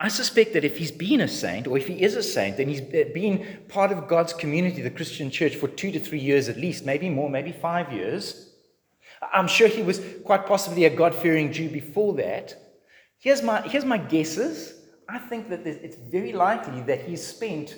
I 0.00 0.08
suspect 0.08 0.54
that 0.54 0.64
if 0.64 0.78
he's 0.78 0.92
been 0.92 1.20
a 1.20 1.28
saint, 1.28 1.66
or 1.66 1.76
if 1.76 1.88
he 1.88 2.02
is 2.02 2.14
a 2.14 2.22
saint, 2.22 2.56
then 2.56 2.68
he's 2.68 2.80
been 2.80 3.64
part 3.68 3.92
of 3.92 4.08
God's 4.08 4.32
community, 4.32 4.80
the 4.80 4.88
Christian 4.88 5.30
church, 5.30 5.56
for 5.56 5.68
two 5.68 5.92
to 5.92 6.00
three 6.00 6.20
years 6.20 6.48
at 6.48 6.56
least, 6.56 6.86
maybe 6.86 7.10
more, 7.10 7.28
maybe 7.28 7.52
five 7.52 7.92
years. 7.92 8.46
I'm 9.32 9.48
sure 9.48 9.68
he 9.68 9.82
was 9.82 10.00
quite 10.24 10.46
possibly 10.46 10.84
a 10.84 10.90
God 10.90 11.14
fearing 11.14 11.52
Jew 11.52 11.68
before 11.68 12.14
that. 12.14 12.54
Here's 13.18 13.42
my, 13.42 13.62
here's 13.62 13.84
my 13.84 13.98
guesses. 13.98 14.74
I 15.08 15.18
think 15.18 15.48
that 15.50 15.66
it's 15.66 15.96
very 15.96 16.32
likely 16.32 16.82
that 16.82 17.02
he 17.02 17.16
spent 17.16 17.76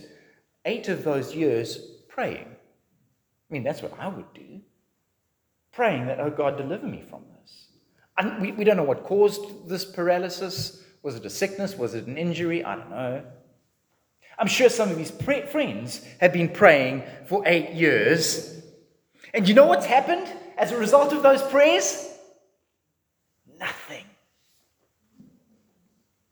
eight 0.65 0.89
of 0.89 1.05
those 1.05 1.35
years 1.35 1.79
praying. 2.09 2.47
I 2.47 3.53
mean, 3.53 3.63
that's 3.63 3.83
what 3.83 3.99
I 3.99 4.09
would 4.09 4.33
do. 4.35 4.61
Praying 5.73 6.07
that, 6.07 6.21
oh 6.21 6.31
God, 6.31 6.57
deliver 6.57 6.87
me 6.87 7.05
from 7.09 7.23
this. 7.41 7.69
And 8.19 8.43
we, 8.43 8.53
we 8.53 8.65
don't 8.65 8.77
know 8.77 8.83
what 8.83 9.05
caused 9.05 9.69
this 9.69 9.85
paralysis. 9.85 10.85
Was 11.03 11.15
it 11.15 11.25
a 11.25 11.31
sickness? 11.31 11.77
Was 11.77 11.95
it 11.95 12.07
an 12.07 12.19
injury? 12.19 12.65
I 12.65 12.75
don't 12.77 12.91
know. 12.91 13.23
I'm 14.39 14.47
sure 14.47 14.69
some 14.69 14.91
of 14.91 14.99
his 14.99 15.11
friends 15.11 16.05
have 16.21 16.33
been 16.33 16.49
praying 16.49 17.05
for 17.27 17.43
eight 17.47 17.73
years. 17.73 18.63
And 19.33 19.49
you 19.49 19.55
know 19.55 19.67
what's 19.67 19.87
happened 19.87 20.27
as 20.61 20.71
a 20.73 20.77
result 20.77 21.13
of 21.13 21.23
those 21.23 21.43
prayers? 21.43 22.07
Nothing. 23.59 24.05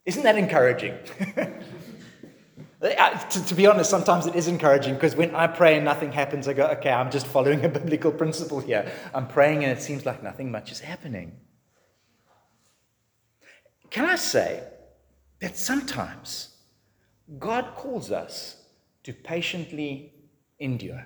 Isn't 0.05 0.23
that 0.23 0.37
encouraging? 0.37 0.93
Uh, 2.81 3.17
to, 3.27 3.45
to, 3.45 3.55
be 3.55 3.67
honest, 3.67 3.89
sometimes 3.89 4.25
it 4.25 4.35
is 4.35 4.47
encouraging 4.47 4.93
because 4.93 5.13
when 5.13 5.35
I 5.35 5.47
pray 5.47 5.75
and 5.75 5.83
nothing 5.83 6.13
happens, 6.13 6.47
I 6.47 6.53
go, 6.53 6.65
okay, 6.67 6.91
I'm 6.91 7.11
just 7.11 7.27
following 7.27 7.65
a 7.65 7.67
biblical 7.79 8.09
principle 8.09 8.61
here. 8.61 8.89
I'm 9.13 9.27
praying 9.27 9.65
and 9.65 9.77
it 9.77 9.81
seems 9.81 10.05
like 10.05 10.23
nothing 10.23 10.49
much 10.49 10.71
is 10.71 10.79
happening. 10.79 11.35
Can 13.89 14.05
I 14.05 14.15
say 14.15 14.63
that 15.41 15.57
sometimes 15.57 16.55
God 17.37 17.73
calls 17.75 18.11
us 18.13 18.63
to 19.03 19.11
patiently 19.11 20.13
endure? 20.57 21.05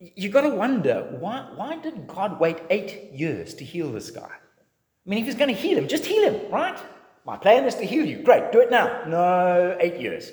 You've 0.00 0.32
got 0.32 0.42
to 0.42 0.50
wonder 0.50 1.16
why, 1.18 1.48
why 1.54 1.76
did 1.76 2.06
God 2.06 2.38
wait 2.38 2.58
eight 2.70 3.12
years 3.12 3.54
to 3.54 3.64
heal 3.64 3.90
this 3.90 4.10
guy? 4.10 4.30
I 4.30 5.10
mean, 5.10 5.18
if 5.18 5.26
he's 5.26 5.34
going 5.34 5.54
to 5.54 5.60
heal 5.60 5.78
him, 5.78 5.88
just 5.88 6.06
heal 6.06 6.30
him, 6.30 6.52
right? 6.52 6.78
My 7.24 7.36
plan 7.36 7.64
is 7.64 7.74
to 7.76 7.84
heal 7.84 8.04
you. 8.06 8.22
Great, 8.22 8.52
do 8.52 8.60
it 8.60 8.70
now. 8.70 9.04
No, 9.06 9.76
eight 9.80 10.00
years. 10.00 10.30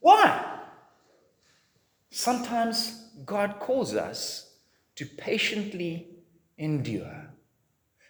Why? 0.00 0.58
Sometimes 2.10 3.08
God 3.24 3.56
calls 3.58 3.94
us 3.94 4.54
to 4.96 5.06
patiently 5.06 6.08
endure. 6.58 7.30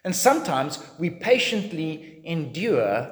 And 0.03 0.15
sometimes 0.15 0.79
we 0.99 1.09
patiently 1.09 2.21
endure 2.25 3.11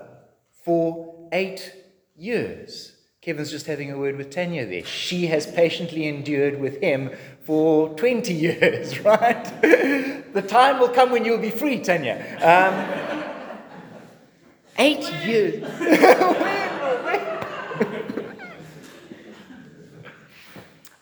for 0.65 1.29
eight 1.31 1.73
years. 2.17 2.95
Kevin's 3.21 3.51
just 3.51 3.65
having 3.65 3.91
a 3.91 3.97
word 3.97 4.15
with 4.15 4.29
Tanya 4.29 4.65
there. 4.65 4.85
She 4.85 5.27
has 5.27 5.45
patiently 5.45 6.07
endured 6.07 6.59
with 6.59 6.79
him 6.81 7.11
for 7.43 7.89
20 7.95 8.33
years, 8.45 8.99
right? 9.01 9.43
the 10.33 10.43
time 10.47 10.79
will 10.79 10.89
come 10.89 11.11
when 11.11 11.25
you'll 11.25 11.37
be 11.37 11.49
free, 11.49 11.79
Tanya. 11.79 12.15
Um, 12.41 13.09
Eight 14.79 15.11
years. 15.25 15.61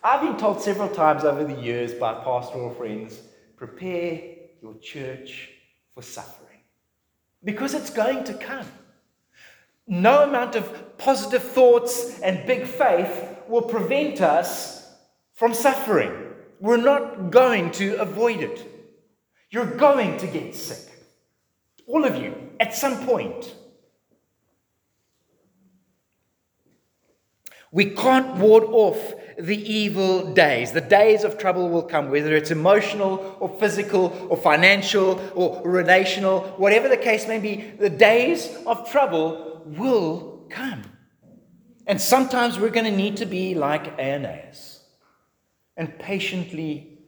I've 0.04 0.22
been 0.22 0.38
told 0.38 0.64
several 0.64 0.90
times 0.90 1.24
over 1.24 1.44
the 1.44 1.62
years 1.62 1.94
by 1.94 2.16
pastoral 2.16 2.74
friends 2.74 3.20
prepare 3.56 4.20
your 4.64 4.74
church 4.82 5.52
for 5.94 6.02
suffering 6.02 6.62
because 7.44 7.76
it's 7.76 7.92
going 7.92 8.24
to 8.24 8.34
come. 8.34 8.66
No 9.88 10.24
amount 10.24 10.56
of 10.56 10.98
positive 10.98 11.44
thoughts 11.44 12.20
and 12.20 12.46
big 12.46 12.68
faith 12.68 13.38
will 13.48 13.62
prevent 13.62 14.22
us 14.22 14.86
from 15.34 15.54
suffering. 15.54 16.12
We're 16.60 16.78
not 16.78 17.32
going 17.32 17.72
to 17.74 17.96
avoid 18.02 18.42
it. 18.42 18.70
You're 19.50 19.78
going 19.78 20.18
to 20.18 20.28
get 20.28 20.56
sick. 20.56 20.92
All 21.86 22.04
of 22.04 22.18
you, 22.18 22.36
at 22.60 22.76
some 22.76 23.06
point. 23.06 23.56
We 27.72 27.92
can't 27.92 28.38
ward 28.38 28.64
off 28.64 29.14
the 29.38 29.58
evil 29.58 30.34
days. 30.34 30.72
The 30.72 30.82
days 30.82 31.24
of 31.24 31.38
trouble 31.38 31.70
will 31.70 31.84
come, 31.84 32.10
whether 32.10 32.36
it's 32.36 32.52
emotional 32.52 33.38
or 33.40 33.50
physical 33.60 34.28
or 34.30 34.36
financial 34.36 35.22
or 35.36 35.62
relational, 35.64 36.42
whatever 36.58 36.90
the 36.90 36.98
case 36.98 37.28
may 37.28 37.40
be, 37.40 37.72
the 37.78 37.90
days 37.90 38.50
of 38.66 38.90
trouble 38.90 39.47
will 39.76 40.46
come. 40.50 40.84
And 41.86 42.02
sometimes 42.02 42.60
we're 42.60 42.70
going 42.70 42.86
to 42.86 42.96
need 42.96 43.18
to 43.18 43.26
be 43.26 43.56
like 43.56 43.98
Aeneas 43.98 44.84
and 45.78 45.98
patiently 46.00 47.00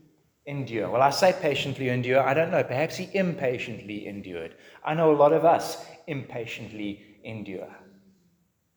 endure. 0.46 0.90
Well, 0.90 1.02
I 1.02 1.10
say 1.10 1.36
patiently 1.40 1.90
endure, 1.90 2.22
I 2.22 2.34
don't 2.34 2.52
know. 2.52 2.64
Perhaps 2.64 2.98
he 2.98 3.10
impatiently 3.14 4.08
endured. 4.08 4.56
I 4.84 4.94
know 4.94 5.12
a 5.12 5.16
lot 5.16 5.34
of 5.34 5.46
us 5.46 5.86
impatiently 6.08 7.02
endure. 7.24 7.76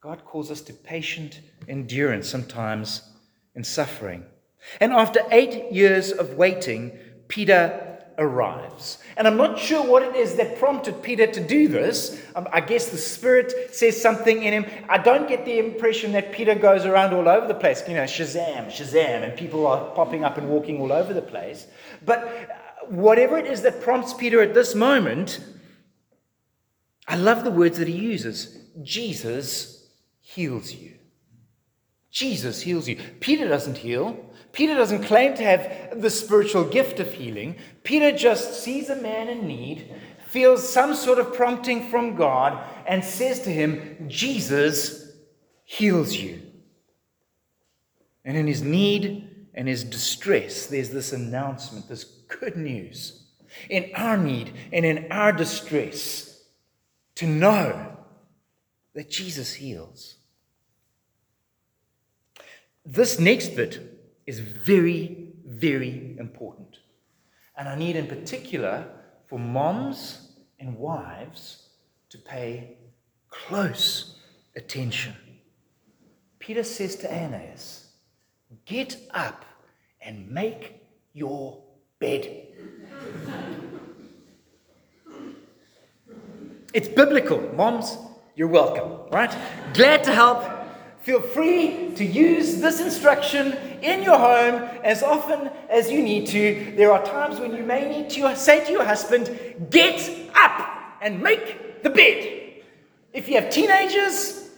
God 0.00 0.24
calls 0.24 0.50
us 0.50 0.60
to 0.62 0.72
patient 0.72 1.40
endurance 1.68 2.28
sometimes 2.28 3.02
in 3.54 3.62
suffering. 3.62 4.24
And 4.80 4.92
after 4.92 5.20
eight 5.30 5.72
years 5.72 6.10
of 6.10 6.34
waiting, 6.34 6.98
Peter 7.28 7.91
arrives. 8.18 8.98
And 9.16 9.26
I'm 9.26 9.36
not 9.36 9.58
sure 9.58 9.84
what 9.84 10.02
it 10.02 10.16
is 10.16 10.36
that 10.36 10.58
prompted 10.58 11.02
Peter 11.02 11.26
to 11.26 11.40
do 11.46 11.68
this. 11.68 12.22
Um, 12.34 12.48
I 12.52 12.60
guess 12.60 12.88
the 12.88 12.98
Spirit 12.98 13.74
says 13.74 14.00
something 14.00 14.42
in 14.42 14.52
him. 14.52 14.66
I 14.88 14.98
don't 14.98 15.28
get 15.28 15.44
the 15.44 15.58
impression 15.58 16.12
that 16.12 16.32
Peter 16.32 16.54
goes 16.54 16.84
around 16.84 17.14
all 17.14 17.28
over 17.28 17.46
the 17.46 17.54
place, 17.54 17.82
you 17.88 17.94
know, 17.94 18.04
Shazam, 18.04 18.66
Shazam, 18.66 19.22
and 19.24 19.36
people 19.36 19.66
are 19.66 19.90
popping 19.94 20.24
up 20.24 20.38
and 20.38 20.48
walking 20.48 20.80
all 20.80 20.92
over 20.92 21.12
the 21.12 21.22
place. 21.22 21.66
But 22.04 22.18
uh, 22.24 22.86
whatever 22.86 23.38
it 23.38 23.46
is 23.46 23.62
that 23.62 23.82
prompts 23.82 24.14
Peter 24.14 24.40
at 24.40 24.54
this 24.54 24.74
moment, 24.74 25.40
I 27.06 27.16
love 27.16 27.44
the 27.44 27.50
words 27.50 27.78
that 27.78 27.88
he 27.88 27.96
uses 27.96 28.58
Jesus 28.82 29.88
heals 30.20 30.72
you. 30.72 30.94
Jesus 32.10 32.60
heals 32.62 32.88
you. 32.88 32.98
Peter 33.20 33.48
doesn't 33.48 33.78
heal. 33.78 34.31
Peter 34.52 34.74
doesn't 34.74 35.04
claim 35.04 35.34
to 35.34 35.42
have 35.42 36.00
the 36.00 36.10
spiritual 36.10 36.64
gift 36.64 37.00
of 37.00 37.12
healing. 37.12 37.56
Peter 37.82 38.12
just 38.12 38.62
sees 38.62 38.90
a 38.90 38.96
man 38.96 39.28
in 39.28 39.46
need, 39.46 39.90
feels 40.26 40.68
some 40.68 40.94
sort 40.94 41.18
of 41.18 41.34
prompting 41.34 41.88
from 41.88 42.14
God, 42.14 42.62
and 42.86 43.02
says 43.02 43.40
to 43.40 43.50
him, 43.50 44.06
Jesus 44.08 45.10
heals 45.64 46.14
you. 46.14 46.42
And 48.24 48.36
in 48.36 48.46
his 48.46 48.62
need 48.62 49.46
and 49.54 49.66
his 49.66 49.84
distress, 49.84 50.66
there's 50.66 50.90
this 50.90 51.12
announcement, 51.12 51.88
this 51.88 52.04
good 52.04 52.56
news. 52.56 53.24
In 53.68 53.90
our 53.94 54.16
need 54.16 54.52
and 54.72 54.84
in 54.84 55.10
our 55.10 55.32
distress, 55.32 56.42
to 57.16 57.26
know 57.26 57.96
that 58.94 59.10
Jesus 59.10 59.54
heals. 59.54 60.16
This 62.84 63.18
next 63.18 63.54
bit 63.54 63.91
is 64.26 64.40
very, 64.40 65.28
very 65.46 66.16
important. 66.18 66.78
And 67.56 67.68
I 67.68 67.74
need, 67.74 67.96
in 67.96 68.06
particular, 68.06 68.86
for 69.26 69.38
moms 69.38 70.32
and 70.58 70.76
wives 70.78 71.68
to 72.10 72.18
pay 72.18 72.76
close 73.28 74.20
attention. 74.56 75.14
Peter 76.38 76.62
says 76.62 76.96
to 76.96 77.12
Aeneas, 77.12 77.86
Get 78.66 78.96
up 79.12 79.44
and 80.00 80.30
make 80.30 80.82
your 81.12 81.62
bed. 81.98 82.46
it's 86.74 86.88
biblical. 86.88 87.40
Moms, 87.54 87.96
you're 88.34 88.48
welcome, 88.48 89.08
right? 89.10 89.34
Glad 89.72 90.04
to 90.04 90.12
help. 90.12 90.61
Feel 91.02 91.20
free 91.20 91.90
to 91.96 92.04
use 92.04 92.60
this 92.60 92.80
instruction 92.80 93.54
in 93.82 94.04
your 94.04 94.18
home 94.18 94.62
as 94.84 95.02
often 95.02 95.50
as 95.68 95.90
you 95.90 96.00
need 96.00 96.28
to. 96.28 96.74
There 96.76 96.92
are 96.92 97.04
times 97.04 97.40
when 97.40 97.56
you 97.56 97.64
may 97.64 97.88
need 97.88 98.08
to 98.10 98.36
say 98.36 98.64
to 98.64 98.70
your 98.70 98.84
husband, 98.84 99.36
Get 99.68 100.08
up 100.34 100.96
and 101.00 101.20
make 101.20 101.82
the 101.82 101.90
bed. 101.90 102.62
If 103.12 103.28
you 103.28 103.34
have 103.34 103.50
teenagers, 103.50 104.48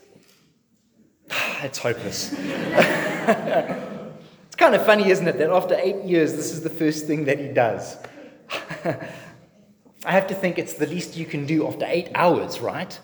it's 1.62 1.78
hopeless. 1.78 2.32
it's 2.36 4.56
kind 4.56 4.74
of 4.74 4.84
funny, 4.84 5.08
isn't 5.08 5.26
it, 5.26 5.38
that 5.38 5.48
after 5.48 5.76
eight 5.76 6.04
years, 6.04 6.34
this 6.34 6.52
is 6.52 6.60
the 6.60 6.68
first 6.68 7.06
thing 7.06 7.24
that 7.24 7.38
he 7.38 7.48
does. 7.48 7.96
I 10.04 10.12
have 10.12 10.26
to 10.26 10.34
think 10.34 10.58
it's 10.58 10.74
the 10.74 10.86
least 10.86 11.16
you 11.16 11.24
can 11.24 11.46
do 11.46 11.66
after 11.66 11.86
eight 11.88 12.10
hours, 12.14 12.60
right? 12.60 13.00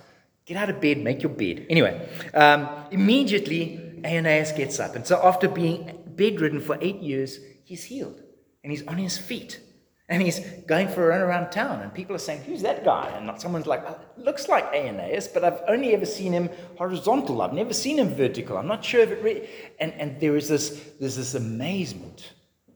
Get 0.50 0.56
out 0.56 0.68
of 0.68 0.80
bed, 0.80 0.98
make 0.98 1.22
your 1.22 1.30
bed. 1.30 1.64
Anyway, 1.70 2.08
um, 2.34 2.68
immediately 2.90 4.00
Aeneas 4.04 4.50
gets 4.50 4.80
up. 4.80 4.96
And 4.96 5.06
so, 5.06 5.20
after 5.22 5.48
being 5.48 6.02
bedridden 6.16 6.60
for 6.60 6.76
eight 6.80 6.96
years, 6.96 7.38
he's 7.62 7.84
healed 7.84 8.20
and 8.64 8.72
he's 8.72 8.84
on 8.88 8.98
his 8.98 9.16
feet. 9.16 9.60
And 10.08 10.20
he's 10.20 10.40
going 10.66 10.88
for 10.88 11.04
a 11.04 11.06
run 11.10 11.20
around 11.20 11.52
town, 11.52 11.82
and 11.82 11.94
people 11.94 12.16
are 12.16 12.24
saying, 12.26 12.42
Who's 12.42 12.62
that 12.62 12.84
guy? 12.84 13.06
And 13.10 13.40
someone's 13.40 13.68
like, 13.68 13.88
oh, 13.88 13.96
Looks 14.16 14.48
like 14.48 14.64
Aeneas, 14.74 15.28
but 15.28 15.44
I've 15.44 15.60
only 15.68 15.94
ever 15.94 16.04
seen 16.04 16.32
him 16.32 16.50
horizontal. 16.76 17.42
I've 17.42 17.52
never 17.52 17.72
seen 17.72 18.00
him 18.00 18.08
vertical. 18.08 18.58
I'm 18.58 18.66
not 18.66 18.84
sure 18.84 19.02
if 19.02 19.10
it 19.10 19.22
really. 19.22 19.48
And, 19.78 19.92
and 19.92 20.18
there 20.18 20.34
is 20.34 20.48
this, 20.48 20.82
there's 20.98 21.14
this 21.14 21.36
amazement 21.36 22.32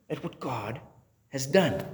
at 0.09 0.23
what 0.23 0.38
God 0.38 0.81
has 1.31 1.45
done. 1.45 1.85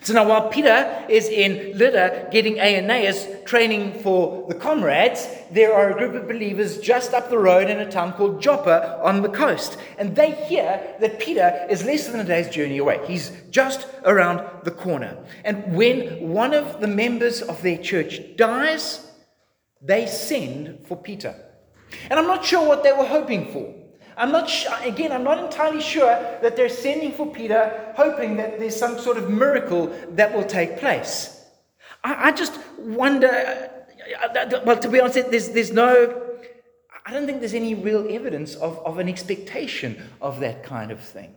So 0.00 0.12
now, 0.12 0.28
while 0.28 0.48
Peter 0.48 1.04
is 1.08 1.28
in 1.28 1.76
Lydda 1.78 2.28
getting 2.30 2.58
Aeneas 2.58 3.26
training 3.44 4.00
for 4.00 4.46
the 4.48 4.54
Comrades, 4.54 5.26
there 5.50 5.74
are 5.74 5.90
a 5.90 5.98
group 5.98 6.14
of 6.14 6.28
believers 6.28 6.78
just 6.78 7.14
up 7.14 7.30
the 7.30 7.38
road 7.38 7.68
in 7.70 7.80
a 7.80 7.90
town 7.90 8.12
called 8.14 8.40
Joppa 8.40 9.00
on 9.02 9.22
the 9.22 9.28
coast. 9.28 9.78
And 9.98 10.16
they 10.16 10.32
hear 10.32 10.96
that 11.00 11.20
Peter 11.20 11.66
is 11.70 11.84
less 11.84 12.08
than 12.08 12.20
a 12.20 12.24
day's 12.24 12.48
journey 12.48 12.78
away. 12.78 13.00
He's 13.06 13.30
just 13.50 13.86
around 14.04 14.46
the 14.64 14.70
corner. 14.70 15.18
And 15.44 15.74
when 15.74 16.30
one 16.30 16.54
of 16.54 16.80
the 16.80 16.88
members 16.88 17.42
of 17.42 17.60
their 17.62 17.78
church 17.78 18.20
dies, 18.36 19.10
they 19.80 20.06
send 20.06 20.86
for 20.86 20.96
Peter. 20.96 21.34
And 22.10 22.18
I'm 22.18 22.26
not 22.26 22.44
sure 22.44 22.66
what 22.66 22.82
they 22.82 22.92
were 22.92 23.06
hoping 23.06 23.52
for. 23.52 23.83
I'm 24.16 24.32
not 24.32 24.48
sure, 24.48 24.72
again, 24.82 25.12
I'm 25.12 25.24
not 25.24 25.38
entirely 25.38 25.80
sure 25.80 26.06
that 26.42 26.56
they're 26.56 26.68
sending 26.68 27.12
for 27.12 27.26
Peter, 27.26 27.92
hoping 27.96 28.36
that 28.36 28.58
there's 28.58 28.76
some 28.76 28.98
sort 28.98 29.16
of 29.16 29.30
miracle 29.30 29.86
that 30.10 30.34
will 30.34 30.44
take 30.44 30.78
place. 30.78 31.44
I, 32.02 32.28
I 32.28 32.32
just 32.32 32.58
wonder, 32.78 33.28
uh, 33.28 34.60
well, 34.64 34.78
to 34.78 34.88
be 34.88 35.00
honest, 35.00 35.30
there's, 35.30 35.50
there's 35.50 35.72
no, 35.72 36.22
I 37.04 37.12
don't 37.12 37.26
think 37.26 37.40
there's 37.40 37.54
any 37.54 37.74
real 37.74 38.06
evidence 38.08 38.54
of, 38.54 38.78
of 38.86 38.98
an 38.98 39.08
expectation 39.08 40.02
of 40.20 40.40
that 40.40 40.62
kind 40.62 40.90
of 40.90 41.00
thing. 41.00 41.34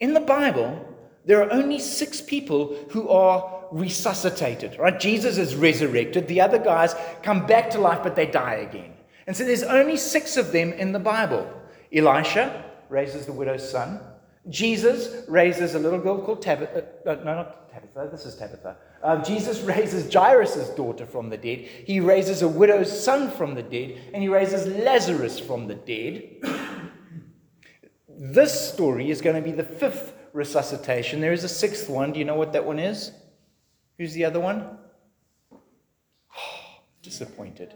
In 0.00 0.14
the 0.14 0.20
Bible, 0.20 0.88
there 1.24 1.42
are 1.42 1.52
only 1.52 1.78
six 1.78 2.20
people 2.20 2.76
who 2.90 3.08
are 3.08 3.66
resuscitated, 3.70 4.78
right? 4.78 4.98
Jesus 4.98 5.38
is 5.38 5.54
resurrected. 5.54 6.26
The 6.26 6.40
other 6.40 6.58
guys 6.58 6.94
come 7.22 7.46
back 7.46 7.70
to 7.70 7.78
life, 7.78 8.00
but 8.02 8.16
they 8.16 8.26
die 8.26 8.54
again. 8.54 8.92
And 9.26 9.36
so 9.36 9.44
there's 9.44 9.62
only 9.62 9.96
six 9.96 10.36
of 10.36 10.52
them 10.52 10.72
in 10.72 10.92
the 10.92 10.98
Bible. 10.98 11.50
Elisha 11.94 12.64
raises 12.88 13.26
the 13.26 13.32
widow's 13.32 13.68
son. 13.68 14.00
Jesus 14.48 15.28
raises 15.28 15.74
a 15.74 15.78
little 15.78 16.00
girl 16.00 16.20
called 16.20 16.42
Tabitha. 16.42 16.84
Uh, 17.06 17.14
no, 17.16 17.34
not 17.36 17.70
Tabitha. 17.70 18.08
This 18.10 18.26
is 18.26 18.34
Tabitha. 18.34 18.76
Uh, 19.02 19.22
Jesus 19.22 19.60
raises 19.74 20.12
Jairus' 20.12 20.70
daughter 20.70 21.06
from 21.06 21.30
the 21.30 21.36
dead. 21.36 21.60
He 21.60 22.00
raises 22.00 22.42
a 22.42 22.48
widow's 22.48 23.04
son 23.04 23.30
from 23.30 23.54
the 23.54 23.62
dead. 23.62 24.00
And 24.12 24.22
he 24.22 24.28
raises 24.28 24.66
Lazarus 24.66 25.38
from 25.38 25.68
the 25.68 25.76
dead. 25.76 26.30
this 28.08 28.72
story 28.72 29.10
is 29.10 29.20
going 29.20 29.36
to 29.36 29.42
be 29.42 29.52
the 29.52 29.64
fifth 29.64 30.14
resuscitation. 30.32 31.20
There 31.20 31.32
is 31.32 31.44
a 31.44 31.48
sixth 31.48 31.88
one. 31.88 32.12
Do 32.12 32.18
you 32.18 32.24
know 32.24 32.36
what 32.36 32.52
that 32.54 32.64
one 32.64 32.80
is? 32.80 33.12
Who's 33.98 34.14
the 34.14 34.24
other 34.24 34.40
one? 34.40 34.78
Oh, 35.52 35.60
disappointed. 37.02 37.74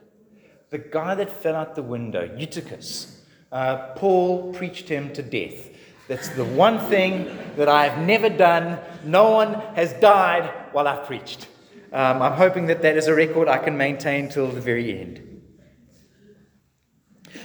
The 0.70 0.78
guy 0.78 1.14
that 1.14 1.30
fell 1.30 1.54
out 1.54 1.76
the 1.76 1.82
window, 1.82 2.28
Eutychus 2.36 3.15
uh, 3.56 3.94
Paul 3.96 4.52
preached 4.52 4.86
him 4.86 5.14
to 5.14 5.22
death. 5.22 5.70
That's 6.08 6.28
the 6.28 6.44
one 6.44 6.78
thing 6.78 7.36
that 7.56 7.70
I 7.70 7.88
have 7.88 8.06
never 8.06 8.28
done. 8.28 8.78
No 9.02 9.30
one 9.30 9.54
has 9.74 9.94
died 9.94 10.52
while 10.72 10.86
I've 10.86 11.06
preached. 11.06 11.48
Um, 11.90 12.20
I'm 12.20 12.32
hoping 12.32 12.66
that 12.66 12.82
that 12.82 12.98
is 12.98 13.06
a 13.06 13.14
record 13.14 13.48
I 13.48 13.56
can 13.56 13.74
maintain 13.78 14.28
till 14.28 14.48
the 14.48 14.60
very 14.60 15.00
end. 15.00 15.22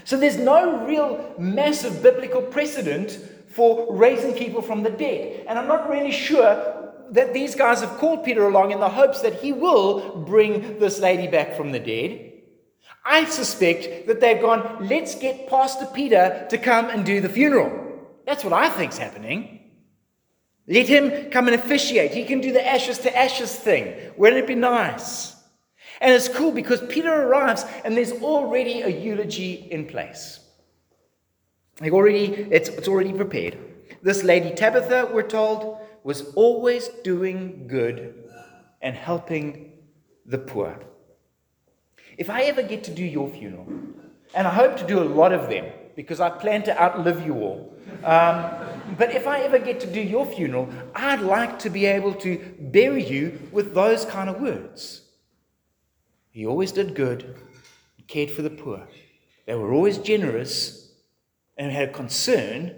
So 0.04 0.18
there's 0.18 0.38
no 0.38 0.86
real 0.86 1.34
massive 1.40 2.04
biblical 2.04 2.42
precedent 2.42 3.18
for 3.48 3.96
raising 3.96 4.34
people 4.34 4.62
from 4.62 4.84
the 4.84 4.90
dead. 4.90 5.46
And 5.48 5.58
I'm 5.58 5.70
not 5.70 5.90
really 5.90 6.12
sure 6.12 6.92
that 7.12 7.34
these 7.34 7.56
guys 7.56 7.80
have 7.80 7.98
called 8.00 8.26
Peter 8.26 8.46
along 8.46 8.72
in 8.72 8.82
the 8.82 8.90
hopes 8.90 9.22
that 9.22 9.36
he 9.36 9.54
will 9.54 10.26
bring 10.26 10.78
this 10.78 11.00
lady 11.00 11.28
back 11.28 11.56
from 11.56 11.72
the 11.72 11.80
dead. 11.80 12.31
I 13.04 13.26
suspect 13.26 14.08
that 14.08 14.22
they've 14.22 14.42
gone, 14.42 14.88
let's 14.88 15.16
get 15.16 15.48
Pastor 15.48 15.88
Peter 15.94 16.46
to 16.50 16.58
come 16.58 16.90
and 16.90 17.06
do 17.06 17.20
the 17.20 17.30
funeral. 17.30 17.72
That's 18.26 18.44
what 18.44 18.54
I 18.54 18.70
think's 18.70 18.98
happening. 18.98 19.60
Let 20.68 20.88
him 20.88 21.32
come 21.32 21.48
and 21.48 21.56
officiate. 21.56 22.12
He 22.12 22.24
can 22.24 22.40
do 22.40 22.54
the 22.54 22.66
ashes 22.66 23.00
to 23.00 23.18
ashes 23.18 23.56
thing. 23.56 24.14
Wouldn't 24.18 24.44
it 24.44 24.48
be 24.48 24.56
nice? 24.56 25.36
And 26.00 26.14
it's 26.14 26.28
cool 26.28 26.52
because 26.52 26.82
Peter 26.88 27.12
arrives 27.12 27.66
and 27.84 27.98
there's 27.98 28.12
already 28.12 28.82
a 28.82 28.88
eulogy 28.88 29.54
in 29.54 29.86
place. 29.86 30.40
Like 31.80 31.94
already, 31.94 32.26
it's, 32.26 32.70
it's 32.70 32.88
already 32.88 33.14
prepared. 33.14 33.58
This 34.04 34.24
lady 34.24 34.54
Tabitha, 34.54 35.10
we're 35.12 35.24
told, 35.24 35.80
was 36.04 36.34
always 36.36 36.88
doing 37.04 37.68
good 37.68 38.30
and 38.82 38.96
helping 38.96 39.74
the 40.26 40.38
poor. 40.38 40.80
If 42.18 42.30
I 42.30 42.44
ever 42.44 42.64
get 42.64 42.84
to 42.86 42.92
do 42.92 43.04
your 43.04 43.30
funeral, 43.30 43.68
and 44.34 44.48
I 44.48 44.54
hope 44.54 44.78
to 44.78 44.88
do 44.88 45.02
a 45.02 45.04
lot 45.04 45.34
of 45.34 45.50
them 45.50 45.66
because 45.96 46.20
I 46.20 46.30
plan 46.30 46.64
to 46.64 46.82
outlive 46.82 47.26
you 47.26 47.36
all. 47.36 47.74
Um, 48.04 48.96
but 48.98 49.14
if 49.14 49.28
I 49.28 49.42
ever 49.42 49.60
get 49.60 49.80
to 49.82 49.88
do 49.88 50.02
your 50.02 50.26
funeral, 50.26 50.70
I'd 50.96 51.22
like 51.22 51.60
to 51.60 51.70
be 51.70 51.86
able 51.86 52.14
to 52.16 52.38
bury 52.60 53.04
you 53.04 53.40
with 53.52 53.74
those 53.74 54.06
kind 54.06 54.30
of 54.30 54.42
words. 54.42 55.02
He 56.32 56.46
always 56.46 56.72
did 56.72 56.96
good, 56.96 57.36
cared 58.08 58.32
for 58.32 58.42
the 58.42 58.50
poor. 58.50 58.88
They 59.46 59.56
were 59.56 59.74
always 59.74 59.98
generous 59.98 60.94
and 61.58 61.72
had 61.72 61.90
a 61.90 61.92
concern 61.92 62.76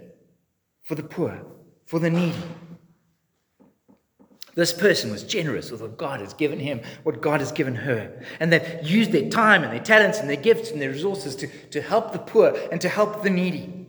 for 0.82 0.94
the 0.94 1.02
poor, 1.02 1.40
for 1.86 1.98
the 1.98 2.10
needy. 2.10 2.34
This 4.54 4.72
person 4.72 5.10
was 5.10 5.24
generous 5.24 5.70
with 5.70 5.80
what 5.80 5.96
God 5.96 6.20
has 6.20 6.32
given 6.32 6.60
him, 6.60 6.80
what 7.02 7.20
God 7.20 7.40
has 7.40 7.50
given 7.50 7.74
her. 7.74 8.22
And 8.38 8.52
they've 8.52 8.82
used 8.82 9.10
their 9.10 9.28
time 9.28 9.64
and 9.64 9.72
their 9.72 9.82
talents 9.82 10.18
and 10.18 10.28
their 10.28 10.36
gifts 10.36 10.70
and 10.70 10.80
their 10.80 10.90
resources 10.90 11.34
to, 11.36 11.48
to 11.70 11.82
help 11.82 12.12
the 12.12 12.20
poor 12.20 12.56
and 12.70 12.80
to 12.80 12.88
help 12.88 13.22
the 13.22 13.30
needy. 13.30 13.84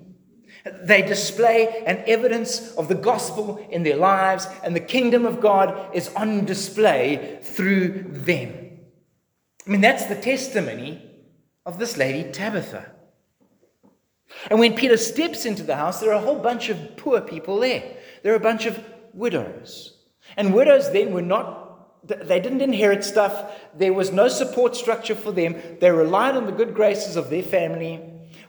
They 0.82 1.04
display 1.04 1.84
an 1.86 2.04
evidence 2.08 2.74
of 2.74 2.88
the 2.88 2.96
gospel 2.96 3.64
in 3.70 3.84
their 3.84 3.98
lives, 3.98 4.48
and 4.64 4.76
the 4.76 4.80
kingdom 4.80 5.24
of 5.26 5.40
God 5.40 5.96
is 5.96 6.10
on 6.16 6.46
display 6.46 7.38
through 7.44 8.06
them. 8.08 8.80
I 9.68 9.70
mean, 9.70 9.82
that's 9.82 10.06
the 10.06 10.16
testimony 10.16 11.04
of 11.68 11.78
this 11.78 11.98
lady, 11.98 12.32
Tabitha. 12.32 12.92
And 14.50 14.60
when 14.60 14.76
Peter 14.76 14.98
steps 14.98 15.46
into 15.46 15.62
the 15.62 15.76
house, 15.76 16.00
there 16.00 16.10
are 16.10 16.22
a 16.22 16.26
whole 16.26 16.40
bunch 16.40 16.70
of 16.70 16.98
poor 16.98 17.22
people 17.22 17.60
there. 17.60 17.98
There 18.24 18.34
are 18.34 18.38
a 18.38 18.40
bunch 18.40 18.66
of 18.66 18.84
widows. 19.14 19.95
And 20.38 20.54
widows 20.54 20.92
then 20.92 21.14
were 21.14 21.22
not, 21.22 22.08
they 22.08 22.40
didn't 22.40 22.62
inherit 22.62 23.04
stuff. 23.04 23.52
There 23.74 23.94
was 23.94 24.12
no 24.12 24.28
support 24.28 24.76
structure 24.76 25.16
for 25.16 25.32
them. 25.32 25.56
They 25.80 25.92
relied 25.92 26.36
on 26.36 26.46
the 26.46 26.52
good 26.52 26.74
graces 26.74 27.16
of 27.16 27.30
their 27.30 27.44
family. 27.44 28.02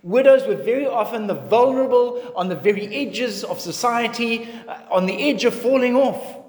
Widows 0.02 0.46
were 0.46 0.56
very 0.56 0.86
often 0.86 1.26
the 1.26 1.34
vulnerable 1.34 2.32
on 2.36 2.48
the 2.48 2.54
very 2.54 2.86
edges 2.94 3.42
of 3.42 3.60
society, 3.60 4.48
uh, 4.68 4.78
on 4.90 5.06
the 5.06 5.30
edge 5.30 5.44
of 5.44 5.54
falling 5.54 5.96
off. 5.96 6.44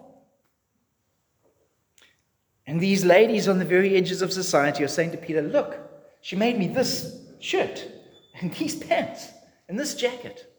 And 2.68 2.82
these 2.82 3.06
ladies 3.06 3.48
on 3.48 3.60
the 3.60 3.66
very 3.66 3.96
edges 3.96 4.22
of 4.22 4.34
society 4.34 4.84
are 4.84 4.90
saying 4.90 5.12
to 5.12 5.18
Peter, 5.18 5.42
Look, 5.42 5.80
she 6.22 6.36
made 6.36 6.60
me 6.60 6.68
this 6.68 7.20
shirt 7.40 7.88
and 8.40 8.54
these 8.54 8.76
pants 8.76 9.30
and 9.70 9.80
this 9.80 9.96
jacket. 9.96 10.54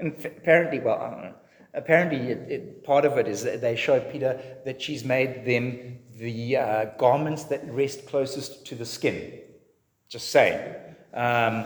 And 0.00 0.12
apparently, 0.24 0.80
well, 0.80 0.98
I 0.98 1.10
don't 1.10 1.22
know. 1.22 1.34
Apparently, 1.74 2.30
it, 2.30 2.38
it, 2.50 2.84
part 2.84 3.04
of 3.04 3.18
it 3.18 3.26
is 3.26 3.42
that 3.42 3.60
they 3.60 3.74
show 3.76 3.98
Peter 4.00 4.40
that 4.64 4.80
she's 4.80 5.04
made 5.04 5.44
them 5.44 5.98
the 6.16 6.56
uh, 6.56 6.84
garments 6.98 7.44
that 7.44 7.68
rest 7.70 8.06
closest 8.06 8.64
to 8.66 8.74
the 8.74 8.86
skin. 8.86 9.40
Just 10.08 10.30
saying. 10.30 10.74
Um, 11.12 11.64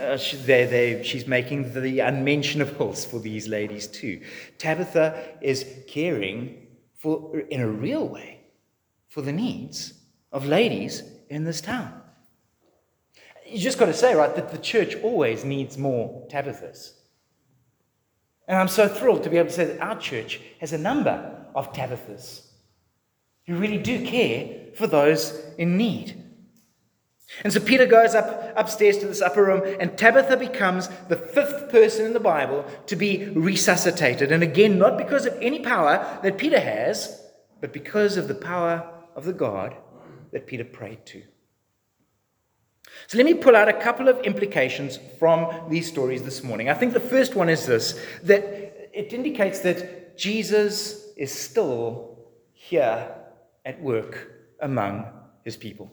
uh, 0.00 0.16
she, 0.16 0.36
they, 0.38 0.64
they, 0.64 1.02
she's 1.02 1.26
making 1.26 1.74
the 1.74 2.00
unmentionables 2.00 3.04
for 3.04 3.18
these 3.18 3.48
ladies 3.48 3.86
too. 3.86 4.22
Tabitha 4.56 5.36
is 5.42 5.66
caring 5.86 6.66
for, 6.96 7.38
in 7.50 7.60
a 7.60 7.68
real 7.68 8.08
way 8.08 8.40
for 9.08 9.20
the 9.22 9.32
needs 9.32 9.94
of 10.32 10.46
ladies 10.46 11.02
in 11.28 11.44
this 11.44 11.60
town. 11.60 12.00
You 13.46 13.58
just 13.58 13.78
got 13.78 13.86
to 13.86 13.94
say, 13.94 14.14
right, 14.14 14.34
that 14.36 14.52
the 14.52 14.58
church 14.58 14.96
always 15.02 15.44
needs 15.44 15.78
more 15.78 16.26
Tabithas. 16.28 16.92
And 18.48 18.58
I'm 18.58 18.68
so 18.68 18.88
thrilled 18.88 19.22
to 19.24 19.30
be 19.30 19.36
able 19.36 19.50
to 19.50 19.54
say 19.54 19.66
that 19.66 19.80
our 19.80 19.98
church 19.98 20.40
has 20.60 20.72
a 20.72 20.78
number 20.78 21.46
of 21.54 21.72
Tabithas 21.72 22.46
who 23.46 23.56
really 23.56 23.78
do 23.78 24.04
care 24.04 24.72
for 24.74 24.86
those 24.86 25.38
in 25.58 25.76
need. 25.76 26.24
And 27.44 27.52
so 27.52 27.60
Peter 27.60 27.84
goes 27.84 28.14
up 28.14 28.54
upstairs 28.56 28.96
to 28.98 29.06
this 29.06 29.20
upper 29.20 29.44
room, 29.44 29.62
and 29.78 29.98
Tabitha 29.98 30.38
becomes 30.38 30.88
the 31.08 31.16
fifth 31.16 31.68
person 31.70 32.06
in 32.06 32.14
the 32.14 32.20
Bible 32.20 32.64
to 32.86 32.96
be 32.96 33.26
resuscitated. 33.26 34.32
And 34.32 34.42
again, 34.42 34.78
not 34.78 34.96
because 34.96 35.26
of 35.26 35.36
any 35.42 35.60
power 35.60 36.18
that 36.22 36.38
Peter 36.38 36.58
has, 36.58 37.22
but 37.60 37.72
because 37.72 38.16
of 38.16 38.28
the 38.28 38.34
power 38.34 38.90
of 39.14 39.24
the 39.24 39.34
God 39.34 39.76
that 40.32 40.46
Peter 40.46 40.64
prayed 40.64 41.04
to. 41.06 41.22
So 43.06 43.16
let 43.16 43.24
me 43.24 43.34
pull 43.34 43.56
out 43.56 43.68
a 43.68 43.72
couple 43.72 44.08
of 44.08 44.18
implications 44.20 44.98
from 45.18 45.70
these 45.70 45.86
stories 45.88 46.22
this 46.22 46.42
morning. 46.42 46.68
I 46.68 46.74
think 46.74 46.92
the 46.92 47.00
first 47.00 47.34
one 47.34 47.48
is 47.48 47.66
this 47.66 47.98
that 48.24 48.42
it 48.92 49.12
indicates 49.12 49.60
that 49.60 50.18
Jesus 50.18 51.06
is 51.16 51.32
still 51.32 52.18
here 52.52 53.14
at 53.64 53.80
work 53.80 54.30
among 54.60 55.06
his 55.44 55.56
people. 55.56 55.92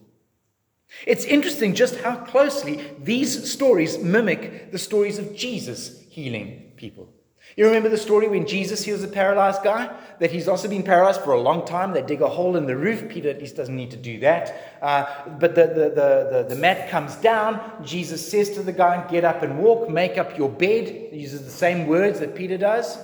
It's 1.05 1.25
interesting 1.25 1.73
just 1.73 1.97
how 1.97 2.15
closely 2.17 2.79
these 2.99 3.51
stories 3.51 3.97
mimic 3.97 4.71
the 4.71 4.77
stories 4.77 5.17
of 5.17 5.35
Jesus 5.35 6.01
healing 6.09 6.73
people. 6.75 7.14
You 7.55 7.65
remember 7.65 7.87
the 7.87 7.97
story 7.97 8.27
when 8.27 8.45
Jesus 8.45 8.83
heals 8.83 9.01
a 9.01 9.07
paralyzed 9.07 9.63
guy? 9.63 9.95
That 10.19 10.29
he's 10.29 10.49
also 10.49 10.67
been 10.67 10.83
paralyzed 10.83 11.21
for 11.21 11.31
a 11.31 11.39
long 11.39 11.65
time. 11.65 11.93
They 11.93 12.01
dig 12.01 12.21
a 12.21 12.27
hole 12.27 12.57
in 12.57 12.65
the 12.65 12.75
roof. 12.75 13.07
Peter 13.07 13.29
at 13.29 13.39
least 13.39 13.55
doesn't 13.55 13.75
need 13.75 13.91
to 13.91 13.97
do 13.97 14.19
that. 14.19 14.77
Uh, 14.81 15.05
but 15.39 15.55
the, 15.55 15.67
the, 15.67 15.89
the, 15.89 16.29
the, 16.31 16.45
the 16.49 16.55
mat 16.55 16.89
comes 16.89 17.15
down. 17.15 17.81
Jesus 17.81 18.29
says 18.29 18.49
to 18.51 18.63
the 18.63 18.73
guy, 18.73 19.07
Get 19.07 19.23
up 19.23 19.41
and 19.41 19.59
walk, 19.59 19.89
make 19.89 20.17
up 20.17 20.37
your 20.37 20.49
bed. 20.49 20.89
He 21.11 21.19
uses 21.19 21.45
the 21.45 21.51
same 21.51 21.87
words 21.87 22.19
that 22.19 22.35
Peter 22.35 22.57
does. 22.57 22.97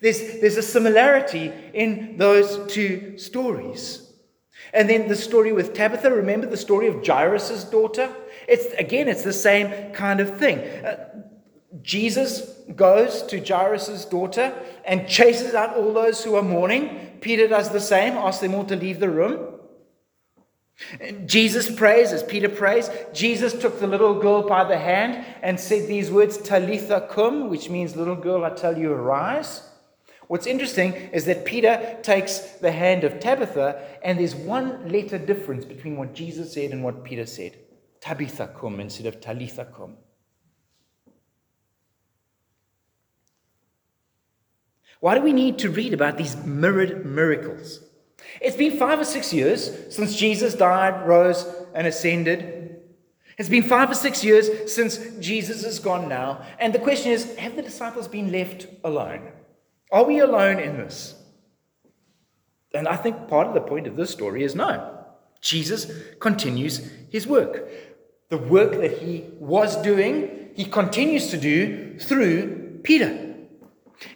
There's, 0.00 0.40
there's 0.40 0.56
a 0.56 0.62
similarity 0.62 1.52
in 1.72 2.16
those 2.16 2.72
two 2.72 3.16
stories. 3.16 4.12
And 4.72 4.90
then 4.90 5.06
the 5.06 5.16
story 5.16 5.52
with 5.52 5.72
Tabitha, 5.72 6.10
remember 6.10 6.46
the 6.46 6.56
story 6.56 6.88
of 6.88 7.06
Jairus' 7.06 7.62
daughter? 7.64 8.12
It's, 8.48 8.74
again, 8.74 9.06
it's 9.06 9.22
the 9.22 9.32
same 9.32 9.92
kind 9.92 10.18
of 10.18 10.36
thing. 10.36 10.58
Uh, 10.58 11.22
Jesus 11.82 12.40
goes 12.74 13.22
to 13.24 13.44
Jairus' 13.44 14.04
daughter 14.06 14.54
and 14.84 15.06
chases 15.06 15.54
out 15.54 15.76
all 15.76 15.92
those 15.92 16.24
who 16.24 16.34
are 16.34 16.42
mourning. 16.42 17.18
Peter 17.20 17.46
does 17.46 17.70
the 17.70 17.80
same, 17.80 18.14
asks 18.14 18.40
them 18.40 18.54
all 18.54 18.64
to 18.64 18.76
leave 18.76 19.00
the 19.00 19.10
room. 19.10 19.54
Jesus 21.26 21.74
prays 21.74 22.12
as 22.12 22.22
Peter 22.22 22.48
prays. 22.48 22.88
Jesus 23.12 23.52
took 23.52 23.80
the 23.80 23.86
little 23.86 24.18
girl 24.20 24.48
by 24.48 24.64
the 24.64 24.78
hand 24.78 25.26
and 25.42 25.58
said 25.58 25.88
these 25.88 26.10
words, 26.10 26.38
Talitha 26.38 27.08
cum, 27.10 27.50
which 27.50 27.68
means, 27.68 27.96
little 27.96 28.14
girl, 28.14 28.44
I 28.44 28.50
tell 28.50 28.78
you, 28.78 28.92
arise. 28.92 29.68
What's 30.28 30.46
interesting 30.46 30.92
is 30.92 31.24
that 31.24 31.44
Peter 31.44 31.98
takes 32.02 32.38
the 32.38 32.70
hand 32.70 33.02
of 33.02 33.18
Tabitha, 33.18 33.82
and 34.02 34.18
there's 34.18 34.36
one 34.36 34.88
letter 34.88 35.18
difference 35.18 35.64
between 35.64 35.96
what 35.96 36.14
Jesus 36.14 36.52
said 36.52 36.70
and 36.70 36.84
what 36.84 37.02
Peter 37.02 37.26
said. 37.26 37.58
Tabitha 38.00 38.54
cum 38.58 38.78
instead 38.78 39.06
of 39.06 39.20
Talitha 39.20 39.64
cum. 39.64 39.96
Why 45.00 45.14
do 45.14 45.22
we 45.22 45.32
need 45.32 45.58
to 45.58 45.70
read 45.70 45.94
about 45.94 46.16
these 46.16 46.36
mirrored 46.44 47.06
miracles? 47.06 47.80
It's 48.40 48.56
been 48.56 48.76
five 48.76 48.98
or 48.98 49.04
six 49.04 49.32
years 49.32 49.94
since 49.94 50.16
Jesus 50.16 50.54
died, 50.54 51.06
rose, 51.06 51.46
and 51.74 51.86
ascended. 51.86 52.80
It's 53.38 53.48
been 53.48 53.62
five 53.62 53.90
or 53.90 53.94
six 53.94 54.24
years 54.24 54.72
since 54.72 54.98
Jesus 55.20 55.64
is 55.64 55.78
gone 55.78 56.08
now. 56.08 56.44
And 56.58 56.72
the 56.72 56.80
question 56.80 57.12
is 57.12 57.36
have 57.36 57.54
the 57.54 57.62
disciples 57.62 58.08
been 58.08 58.32
left 58.32 58.66
alone? 58.82 59.30
Are 59.92 60.04
we 60.04 60.18
alone 60.18 60.58
in 60.58 60.76
this? 60.76 61.14
And 62.74 62.88
I 62.88 62.96
think 62.96 63.28
part 63.28 63.46
of 63.46 63.54
the 63.54 63.60
point 63.60 63.86
of 63.86 63.96
this 63.96 64.10
story 64.10 64.42
is 64.42 64.54
no. 64.54 64.94
Jesus 65.40 65.90
continues 66.18 66.90
his 67.10 67.26
work. 67.26 67.68
The 68.28 68.38
work 68.38 68.72
that 68.72 68.98
he 68.98 69.24
was 69.38 69.80
doing, 69.82 70.50
he 70.54 70.64
continues 70.64 71.28
to 71.30 71.38
do 71.38 71.98
through 71.98 72.80
Peter. 72.82 73.27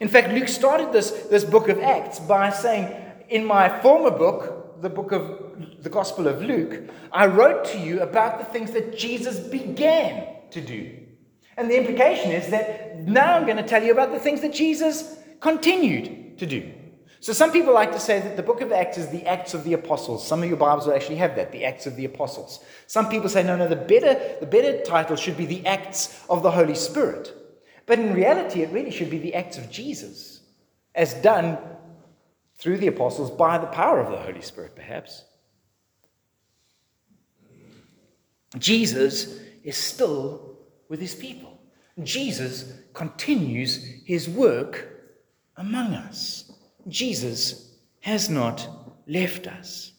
In 0.01 0.09
fact, 0.09 0.33
Luke 0.33 0.49
started 0.49 0.93
this, 0.93 1.11
this 1.31 1.45
book 1.45 1.69
of 1.69 1.79
Acts 1.79 2.21
by 2.21 2.51
saying, 2.51 2.95
In 3.29 3.45
my 3.45 3.81
former 3.81 4.11
book, 4.11 4.81
the 4.83 4.91
book 4.91 5.13
of 5.13 5.83
the 5.83 5.91
Gospel 5.91 6.27
of 6.27 6.43
Luke, 6.43 6.91
I 7.13 7.27
wrote 7.27 7.65
to 7.67 7.79
you 7.79 8.01
about 8.01 8.39
the 8.39 8.45
things 8.45 8.73
that 8.73 8.97
Jesus 8.97 9.39
began 9.39 10.27
to 10.51 10.61
do. 10.61 10.99
And 11.57 11.71
the 11.71 11.77
implication 11.77 12.31
is 12.31 12.49
that 12.49 13.01
now 13.01 13.37
I'm 13.37 13.45
going 13.45 13.59
to 13.59 13.67
tell 13.67 13.83
you 13.83 13.93
about 13.93 14.13
the 14.13 14.19
things 14.19 14.41
that 14.41 14.53
Jesus 14.53 15.17
continued 15.41 16.39
to 16.39 16.47
do. 16.47 16.73
So 17.21 17.33
some 17.33 17.53
people 17.53 17.73
like 17.73 17.93
to 17.93 18.01
say 18.01 18.19
that 18.19 18.37
the 18.37 18.43
book 18.43 18.63
of 18.63 18.73
Acts 18.73 18.99
is 18.99 19.09
the 19.11 19.25
Acts 19.27 19.55
of 19.55 19.63
the 19.63 19.75
Apostles. 19.75 20.27
Some 20.27 20.43
of 20.43 20.49
your 20.49 20.57
Bibles 20.57 20.87
will 20.87 20.95
actually 20.95 21.17
have 21.17 21.37
that, 21.37 21.53
the 21.53 21.65
Acts 21.65 21.87
of 21.87 21.95
the 21.95 22.05
Apostles. 22.05 22.65
Some 22.89 23.09
people 23.09 23.29
say, 23.29 23.45
no, 23.45 23.57
no, 23.57 23.69
the 23.69 23.77
better, 23.77 24.21
the 24.41 24.47
better 24.47 24.83
title 24.83 25.15
should 25.15 25.37
be 25.37 25.47
the 25.47 25.65
Acts 25.65 26.21
of 26.29 26.43
the 26.43 26.51
Holy 26.51 26.75
Spirit. 26.75 27.33
But 27.87 27.99
in 27.99 28.15
reality, 28.15 28.63
it 28.63 28.71
really 28.71 28.91
should 28.91 29.11
be 29.11 29.19
the 29.19 29.35
acts 29.35 29.59
of 29.59 29.71
Jesus, 29.71 30.41
as 30.95 31.15
done 31.15 31.59
through 32.57 32.79
the 32.79 32.87
apostles 32.87 33.31
by 33.31 33.59
the 33.59 33.67
power 33.67 34.01
of 34.01 34.11
the 34.11 34.19
Holy 34.19 34.43
Spirit, 34.43 34.77
perhaps. 34.77 35.25
Jesus 38.59 39.41
is 39.65 39.77
still 39.77 40.59
with 40.89 41.01
his 41.01 41.15
people. 41.15 41.61
Jesus 42.03 42.73
continues 42.95 43.85
his 44.05 44.29
work 44.29 44.89
among 45.57 45.95
us. 45.95 46.53
Jesus 46.89 47.75
has 48.01 48.31
not 48.31 48.69
left 49.07 49.47
us. 49.47 49.93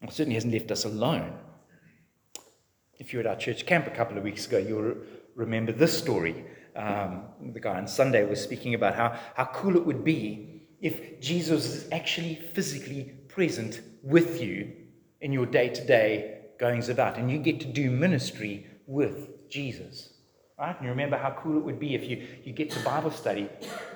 Well, 0.00 0.10
certainly 0.10 0.34
hasn't 0.34 0.52
left 0.52 0.70
us 0.70 0.84
alone. 0.84 1.32
If 2.98 3.12
you 3.12 3.18
were 3.18 3.24
at 3.24 3.30
our 3.30 3.36
church 3.36 3.66
camp 3.66 3.86
a 3.86 3.90
couple 3.90 4.16
of 4.18 4.24
weeks 4.24 4.46
ago, 4.46 4.58
you'll 4.58 4.96
remember 5.38 5.72
this 5.72 5.96
story. 5.96 6.44
Um, 6.76 7.22
the 7.52 7.60
guy 7.60 7.76
on 7.78 7.86
Sunday 7.86 8.24
was 8.28 8.42
speaking 8.42 8.74
about 8.74 8.94
how, 8.94 9.16
how 9.34 9.46
cool 9.46 9.76
it 9.76 9.86
would 9.86 10.04
be 10.04 10.62
if 10.80 11.20
Jesus 11.20 11.64
is 11.64 11.88
actually 11.92 12.34
physically 12.34 13.04
present 13.28 13.80
with 14.02 14.42
you 14.42 14.72
in 15.20 15.32
your 15.32 15.46
day 15.46 15.68
to 15.68 15.86
day 15.86 16.34
goings 16.58 16.88
about, 16.88 17.16
and 17.16 17.30
you 17.30 17.38
get 17.38 17.60
to 17.60 17.66
do 17.66 17.90
ministry 17.90 18.66
with 18.86 19.48
Jesus. 19.48 20.10
Right? 20.58 20.74
And 20.76 20.84
you 20.84 20.90
remember 20.90 21.16
how 21.16 21.36
cool 21.38 21.56
it 21.56 21.64
would 21.64 21.78
be 21.78 21.94
if 21.94 22.04
you, 22.04 22.26
you 22.44 22.52
get 22.52 22.70
to 22.72 22.80
Bible 22.80 23.12
study 23.12 23.48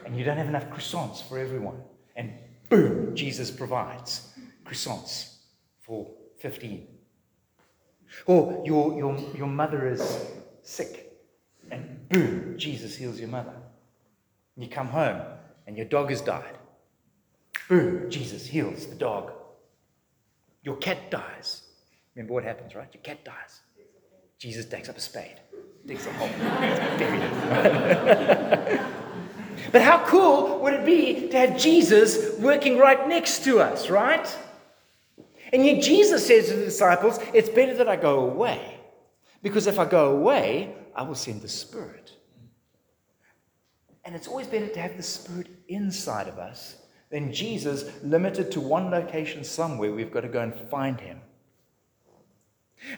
and 0.06 0.16
you 0.16 0.24
don't 0.24 0.36
have 0.36 0.46
enough 0.46 0.68
croissants 0.70 1.26
for 1.28 1.38
everyone. 1.38 1.82
And 2.14 2.32
boom, 2.68 3.16
Jesus 3.16 3.50
provides 3.50 4.32
croissants 4.64 5.38
for 5.80 6.08
15. 6.38 6.86
Or 8.26 8.62
your, 8.64 8.96
your, 8.96 9.18
your 9.34 9.48
mother 9.48 9.88
is 9.88 10.24
sick 10.62 11.11
and 11.72 12.08
boom, 12.08 12.54
Jesus 12.58 12.96
heals 12.96 13.18
your 13.18 13.28
mother. 13.28 13.54
You 14.56 14.68
come 14.68 14.88
home 14.88 15.20
and 15.66 15.76
your 15.76 15.86
dog 15.86 16.10
has 16.10 16.20
died. 16.20 16.58
Boom, 17.68 18.10
Jesus 18.10 18.46
heals 18.46 18.86
the 18.86 18.94
dog. 18.94 19.32
Your 20.62 20.76
cat 20.76 21.10
dies. 21.10 21.62
Remember 22.14 22.34
what 22.34 22.44
happens, 22.44 22.74
right? 22.74 22.88
Your 22.92 23.02
cat 23.02 23.24
dies. 23.24 23.60
Jesus 24.38 24.66
takes 24.66 24.88
up 24.88 24.96
a 24.96 25.00
spade, 25.00 25.40
digs 25.86 26.06
a 26.06 26.12
hole, 26.12 26.28
buries 26.98 27.22
it. 27.22 28.80
but 29.72 29.82
how 29.82 30.04
cool 30.06 30.58
would 30.60 30.74
it 30.74 30.84
be 30.84 31.28
to 31.28 31.38
have 31.38 31.58
Jesus 31.58 32.38
working 32.38 32.78
right 32.78 33.08
next 33.08 33.44
to 33.44 33.60
us, 33.60 33.88
right? 33.88 34.36
And 35.52 35.64
yet 35.64 35.82
Jesus 35.82 36.26
says 36.26 36.48
to 36.48 36.56
the 36.56 36.64
disciples, 36.64 37.18
It's 37.32 37.48
better 37.48 37.74
that 37.74 37.88
I 37.88 37.96
go 37.96 38.20
away 38.20 38.78
Because 39.42 39.66
if 39.66 39.78
I 39.78 39.84
go 39.84 40.12
away, 40.16 40.74
I 40.94 41.02
will 41.02 41.14
send 41.14 41.42
the 41.42 41.48
Spirit. 41.48 42.12
And 44.04 44.14
it's 44.14 44.28
always 44.28 44.46
better 44.46 44.66
to 44.66 44.80
have 44.80 44.96
the 44.96 45.02
Spirit 45.02 45.48
inside 45.68 46.28
of 46.28 46.38
us 46.38 46.76
than 47.10 47.32
Jesus 47.32 47.84
limited 48.02 48.50
to 48.52 48.60
one 48.60 48.90
location 48.90 49.44
somewhere. 49.44 49.92
We've 49.92 50.12
got 50.12 50.22
to 50.22 50.28
go 50.28 50.40
and 50.40 50.54
find 50.70 51.00
him. 51.00 51.20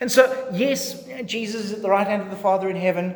And 0.01 0.11
so, 0.11 0.49
yes, 0.53 1.05
Jesus 1.27 1.67
is 1.67 1.73
at 1.73 1.83
the 1.83 1.91
right 1.91 2.07
hand 2.07 2.23
of 2.23 2.31
the 2.31 2.37
Father 2.37 2.71
in 2.71 2.77
heaven, 2.77 3.15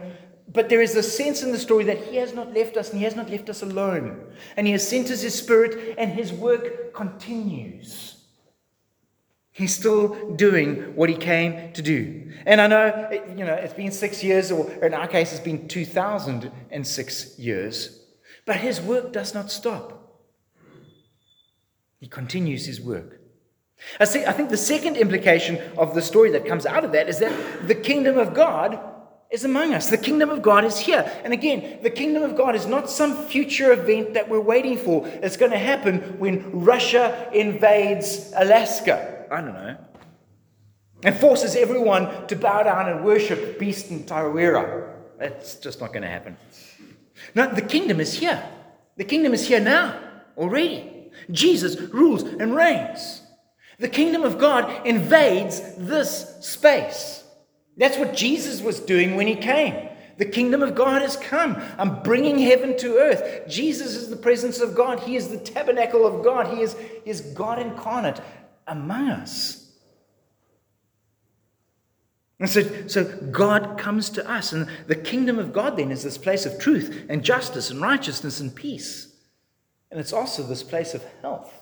but 0.53 0.69
there 0.69 0.83
is 0.83 0.95
a 0.97 1.03
sense 1.03 1.43
in 1.43 1.51
the 1.51 1.59
story 1.59 1.85
that 1.85 1.99
he 1.99 2.17
has 2.17 2.35
not 2.35 2.53
left 2.53 2.77
us 2.77 2.91
and 2.91 2.99
he 2.99 3.05
has 3.05 3.17
not 3.17 3.31
left 3.31 3.49
us 3.49 3.63
alone. 3.63 4.33
And 4.57 4.67
he 4.67 4.73
has 4.73 4.87
sent 4.87 5.11
us 5.11 5.23
his 5.23 5.35
Spirit, 5.35 5.95
and 5.97 6.13
his 6.13 6.33
work 6.33 6.93
continues. 6.93 8.18
He's 9.59 9.75
still 9.75 10.37
doing 10.37 10.95
what 10.95 11.09
he 11.09 11.17
came 11.17 11.73
to 11.73 11.83
do. 11.83 12.31
And 12.47 12.61
I 12.61 12.69
know, 12.69 13.11
you 13.37 13.45
know, 13.45 13.55
it's 13.55 13.75
been 13.75 13.91
six 13.91 14.23
years, 14.23 14.53
or 14.53 14.71
in 14.85 14.95
our 14.95 15.09
case, 15.09 15.33
it's 15.33 15.41
been 15.41 15.67
2006 15.67 17.39
years, 17.41 18.01
but 18.47 18.55
his 18.55 18.81
work 18.81 19.13
does 19.13 19.35
not 19.35 19.51
stop. 19.51 20.15
He 21.99 22.07
continues 22.07 22.67
his 22.67 22.81
work. 22.81 23.21
I, 23.99 24.05
see, 24.05 24.25
I 24.25 24.31
think 24.31 24.51
the 24.51 24.57
second 24.57 24.97
implication 24.97 25.59
of 25.77 25.93
the 25.93 26.03
story 26.03 26.31
that 26.31 26.47
comes 26.47 26.65
out 26.65 26.85
of 26.85 26.93
that 26.93 27.09
is 27.09 27.19
that 27.19 27.67
the 27.67 27.75
kingdom 27.75 28.17
of 28.17 28.35
God 28.35 28.79
is 29.29 29.45
among 29.45 29.75
us. 29.75 29.91
The 29.91 29.99
kingdom 29.99 30.31
of 30.31 30.41
God 30.41 30.65
is 30.65 30.79
here. 30.79 31.11
And 31.25 31.33
again, 31.33 31.81
the 31.83 31.91
kingdom 31.91 32.23
of 32.23 32.37
God 32.37 32.55
is 32.55 32.67
not 32.67 32.89
some 32.89 33.27
future 33.27 33.73
event 33.73 34.15
that 34.15 34.29
we're 34.29 34.41
waiting 34.41 34.79
for. 34.79 35.05
It's 35.09 35.37
going 35.37 35.51
to 35.51 35.59
happen 35.59 36.21
when 36.21 36.61
Russia 36.61 37.29
invades 37.35 38.33
Alaska. 38.37 39.17
I 39.31 39.41
don't 39.41 39.55
know, 39.55 39.77
and 41.03 41.17
forces 41.17 41.55
everyone 41.55 42.27
to 42.27 42.37
bow 42.37 42.63
down 42.63 42.89
and 42.89 43.05
worship 43.05 43.59
Beast 43.59 43.91
and 43.91 44.07
Tarawera. 44.07 44.95
That's 45.19 45.57
just 45.57 45.81
not 45.81 45.93
going 45.93 46.03
to 46.03 46.09
happen. 46.09 46.37
No, 47.35 47.53
the 47.53 47.63
kingdom 47.63 48.01
is 48.01 48.15
here. 48.15 48.43
The 48.97 49.05
kingdom 49.05 49.33
is 49.35 49.47
here 49.47 49.61
now, 49.61 49.99
already. 50.37 51.11
Jesus 51.31 51.77
rules 51.93 52.23
and 52.23 52.55
reigns. 52.55 53.23
The 53.79 53.89
kingdom 53.89 54.23
of 54.23 54.39
God 54.39 54.87
invades 54.87 55.61
this 55.77 56.37
space. 56.41 57.25
That's 57.77 57.97
what 57.97 58.15
Jesus 58.15 58.61
was 58.61 58.81
doing 58.81 59.15
when 59.15 59.29
he 59.29 59.37
came. 59.37 59.89
The 60.17 60.25
kingdom 60.25 60.65
of 60.65 60.75
God 60.75 61.01
has 61.03 61.17
come. 61.17 61.63
I'm 61.79 62.03
bringing 62.03 62.41
heaven 62.41 62.77
to 62.79 62.99
earth. 62.99 63.49
Jesus 63.49 63.95
is 63.95 64.11
the 64.11 64.17
presence 64.17 64.61
of 64.61 64.75
God. 64.75 64.99
He 65.01 65.15
is 65.15 65.29
the 65.29 65.39
tabernacle 65.39 66.05
of 66.05 66.25
God. 66.25 66.49
He 66.57 66.61
is, 66.61 66.77
he 67.05 67.11
is 67.11 67.21
God 67.21 67.61
incarnate 67.61 68.21
among 68.69 69.09
us. 69.11 69.69
And 72.41 72.49
so, 72.49 72.87
so 72.87 73.05
God 73.05 73.79
comes 73.79 74.11
to 74.11 74.31
us, 74.31 74.53
and 74.53 74.69
the 74.87 74.95
kingdom 74.95 75.39
of 75.41 75.53
God 75.53 75.77
then 75.77 75.91
is 75.91 76.05
this 76.05 76.19
place 76.19 76.47
of 76.47 76.59
truth 76.61 77.07
and 77.09 77.25
justice 77.25 77.71
and 77.71 77.81
righteousness 77.81 78.39
and 78.39 78.55
peace. 78.55 79.13
And 79.91 79.99
it's 79.99 80.13
also 80.13 80.43
this 80.43 80.63
place 80.63 80.95
of 80.95 81.03
health 81.21 81.53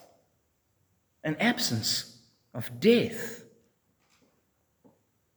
and 1.25 1.41
absence 1.41 2.19
of 2.53 2.79
death. 2.79 3.43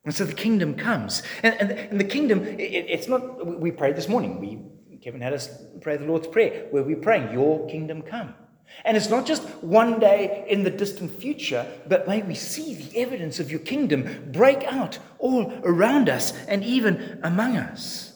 And 0.04 0.14
so 0.14 0.26
the 0.26 0.34
kingdom 0.34 0.76
comes. 0.76 1.24
And, 1.42 1.56
and, 1.56 1.72
and 1.72 2.00
the 2.00 2.06
kingdom, 2.06 2.44
it, 2.44 2.60
it's 2.60 3.08
not, 3.08 3.60
we 3.60 3.72
prayed 3.72 3.96
this 3.96 4.10
morning. 4.10 4.40
We, 4.40 4.98
Kevin 4.98 5.22
had 5.22 5.34
us 5.34 5.50
pray 5.82 5.96
the 5.96 6.06
Lord's 6.06 6.28
Prayer, 6.28 6.68
where 6.72 6.84
we're 6.84 6.98
praying, 6.98 7.32
Your 7.32 7.66
kingdom 7.68 8.02
come. 8.02 8.34
And 8.86 8.96
it's 8.96 9.10
not 9.10 9.26
just 9.26 9.44
one 9.62 10.00
day 10.00 10.46
in 10.48 10.64
the 10.64 10.70
distant 10.70 11.12
future, 11.12 11.68
but 11.88 12.08
may 12.08 12.22
we 12.22 12.36
see 12.36 12.76
the 12.76 12.98
evidence 12.98 13.40
of 13.40 13.52
your 13.52 13.60
kingdom 13.60 14.32
break 14.32 14.64
out 14.64 15.00
all 15.18 15.54
around 15.64 16.08
us 16.08 16.34
and 16.48 16.64
even 16.64 17.20
among 17.24 17.58
us. 17.58 18.14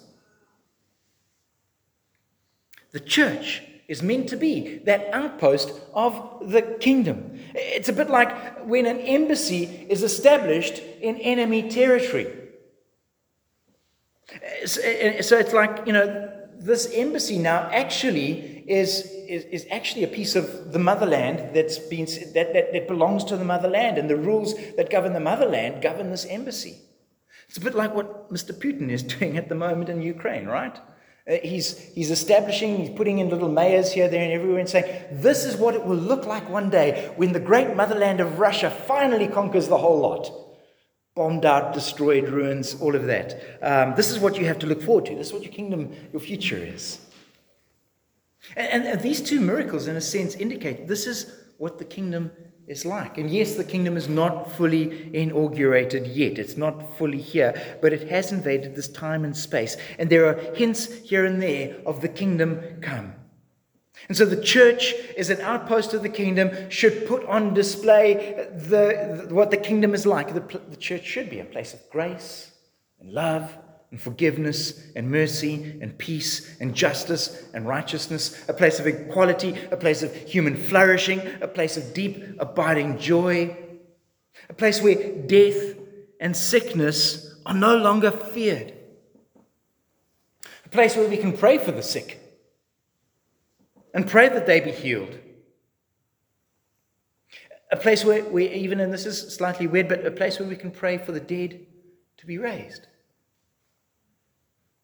The 2.92 3.00
church 3.00 3.64
is 3.88 4.02
meant 4.02 4.30
to 4.30 4.38
be 4.38 4.78
that 4.86 5.14
outpost 5.14 5.74
of 5.94 6.50
the 6.50 6.62
kingdom. 6.62 7.40
It's 7.54 7.90
a 7.90 7.94
bit 7.94 8.10
like 8.10 8.66
when 8.66 8.86
an 8.86 9.00
embassy 9.00 9.66
is 9.90 10.04
established 10.04 10.78
in 11.02 11.18
enemy 11.18 11.70
territory. 11.70 12.28
So 14.66 14.80
it's 14.84 15.54
like, 15.54 15.86
you 15.86 15.94
know, 15.94 16.32
this 16.58 16.90
embassy 16.94 17.38
now 17.38 17.70
actually 17.72 18.53
is, 18.68 19.06
is, 19.28 19.46
is, 19.46 19.68
actually 19.72 20.04
a 20.04 20.08
piece 20.08 20.36
of 20.36 20.72
the 20.72 20.80
motherland 20.80 21.54
that's 21.54 21.78
been, 21.78 22.06
that, 22.34 22.54
that, 22.54 22.74
that 22.74 22.88
belongs 22.88 23.24
to 23.26 23.38
the 23.38 23.46
motherland, 23.46 23.98
and 23.98 24.10
the 24.10 24.16
rules 24.16 24.56
that 24.78 24.90
govern 24.90 25.14
the 25.14 25.20
motherland 25.20 25.82
govern 25.82 26.10
this 26.10 26.26
embassy. 26.26 26.78
It's 27.48 27.58
a 27.58 27.62
bit 27.62 27.76
like 27.76 27.94
what 27.94 28.32
Mr. 28.32 28.52
Putin 28.52 28.90
is 28.90 29.04
doing 29.18 29.38
at 29.38 29.50
the 29.50 29.56
moment 29.56 29.90
in 29.90 30.02
Ukraine, 30.02 30.46
right? 30.46 30.78
Uh, 31.30 31.36
he's, 31.42 31.78
he's 31.94 32.12
establishing, 32.12 32.78
he's 32.78 32.90
putting 32.90 33.20
in 33.20 33.30
little 33.30 33.50
mayors 33.50 33.92
here, 33.92 34.10
there, 34.10 34.24
and 34.24 34.34
everywhere, 34.34 34.60
and 34.60 34.70
saying, 34.70 35.04
This 35.12 35.46
is 35.46 35.56
what 35.56 35.74
it 35.74 35.86
will 35.86 35.96
look 35.96 36.26
like 36.26 36.50
one 36.50 36.70
day 36.70 37.14
when 37.16 37.32
the 37.32 37.40
great 37.40 37.76
motherland 37.76 38.20
of 38.20 38.40
Russia 38.40 38.70
finally 38.70 39.28
conquers 39.28 39.68
the 39.68 39.78
whole 39.78 40.00
lot 40.00 40.32
bombed 41.16 41.46
out, 41.46 41.74
destroyed, 41.74 42.28
ruins, 42.30 42.76
all 42.82 42.96
of 42.96 43.06
that. 43.06 43.40
Um, 43.62 43.94
this 43.96 44.10
is 44.10 44.20
what 44.20 44.38
you 44.38 44.46
have 44.46 44.60
to 44.60 44.66
look 44.66 44.82
forward 44.82 45.06
to. 45.06 45.16
This 45.16 45.28
is 45.28 45.34
what 45.34 45.44
your 45.44 45.52
kingdom, 45.52 45.92
your 46.12 46.20
future 46.20 46.58
is. 46.58 47.00
And, 48.56 48.86
and, 48.86 49.02
these 49.02 49.22
two 49.22 49.40
miracles, 49.40 49.88
in 49.88 49.96
a 49.96 50.02
sense, 50.02 50.36
indicate 50.36 50.88
this 50.88 51.08
is 51.08 51.34
what 51.58 51.78
the 51.78 51.86
kingdom 51.86 52.32
is 52.68 52.86
like. 52.86 53.18
And 53.18 53.30
yes, 53.30 53.56
the 53.56 53.64
kingdom 53.64 53.98
is 53.98 54.08
not 54.08 54.52
fully 54.52 55.14
inaugurated 55.16 56.08
yet, 56.08 56.38
it's 56.38 56.58
not 56.58 56.98
fully 56.98 57.22
here, 57.22 57.54
but 57.82 57.94
it 57.94 58.10
has 58.10 58.32
invaded 58.32 58.76
this 58.76 58.88
time 58.88 59.26
and 59.26 59.36
space. 59.36 59.78
And 59.98 60.10
there 60.10 60.26
are 60.28 60.56
hints 60.56 60.86
here 60.86 61.26
and 61.26 61.42
there 61.42 61.78
of 61.86 62.02
the 62.02 62.10
kingdom 62.10 62.62
come. 62.82 63.14
And 64.08 64.18
so 64.18 64.26
the 64.26 64.42
church, 64.42 64.94
as 65.18 65.30
an 65.30 65.40
outpost 65.42 65.94
of 65.94 66.02
the 66.02 66.10
kingdom, 66.10 66.70
should 66.70 67.08
put 67.08 67.24
on 67.26 67.54
display 67.54 68.48
the, 68.52 69.26
the 69.28 69.34
what 69.34 69.52
the 69.52 69.58
kingdom 69.58 69.94
is 69.94 70.06
like. 70.06 70.34
The, 70.34 70.60
the 70.70 70.76
church 70.76 71.06
should 71.06 71.30
be 71.30 71.40
a 71.40 71.46
place 71.46 71.74
of 71.74 71.80
grace 71.90 72.52
and 73.00 73.12
love 73.12 73.56
and 73.94 74.02
forgiveness 74.02 74.82
and 74.96 75.12
mercy 75.12 75.78
and 75.80 75.96
peace 76.00 76.58
and 76.60 76.74
justice 76.74 77.48
and 77.54 77.68
righteousness, 77.68 78.44
a 78.50 78.54
place 78.54 78.80
of 78.80 78.88
equality, 78.88 79.56
a 79.70 79.78
place 79.78 80.02
of 80.02 80.12
human 80.16 80.56
flourishing, 80.56 81.22
a 81.42 81.48
place 81.48 81.78
of 81.78 81.94
deep, 81.94 82.26
abiding 82.40 82.98
joy, 82.98 83.56
a 84.50 84.54
place 84.56 84.82
where 84.82 84.96
death 85.28 85.76
and 86.20 86.36
sickness 86.36 87.36
are 87.46 87.54
no 87.54 87.78
longer 87.78 88.10
feared, 88.10 88.74
a 90.66 90.70
place 90.70 90.96
where 90.96 91.08
we 91.08 91.18
can 91.18 91.38
pray 91.38 91.60
for 91.60 91.72
the 91.72 91.84
sick 91.84 92.20
and 93.94 94.08
pray 94.08 94.28
that 94.28 94.48
they 94.48 94.60
be 94.60 94.72
healed. 94.72 95.20
A 97.72 97.78
place 97.78 98.04
where 98.04 98.24
we, 98.24 98.50
even, 98.50 98.80
and 98.80 98.92
this 98.92 99.06
is 99.06 99.36
slightly 99.36 99.68
weird, 99.68 99.88
but 99.88 100.04
a 100.04 100.10
place 100.10 100.40
where 100.40 100.50
we 100.50 100.56
can 100.56 100.72
pray 100.72 100.98
for 100.98 101.12
the 101.12 101.20
dead 101.20 101.68
to 102.18 102.26
be 102.26 102.40
raised. 102.40 102.88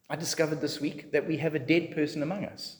I 0.10 0.15
discovered 0.15 0.62
this 0.62 0.82
week 0.82 1.12
that 1.12 1.28
we 1.28 1.38
have 1.38 1.56
a 1.56 1.60
dead 1.60 1.93
person 1.93 2.24
among 2.24 2.45
us. 2.45 2.78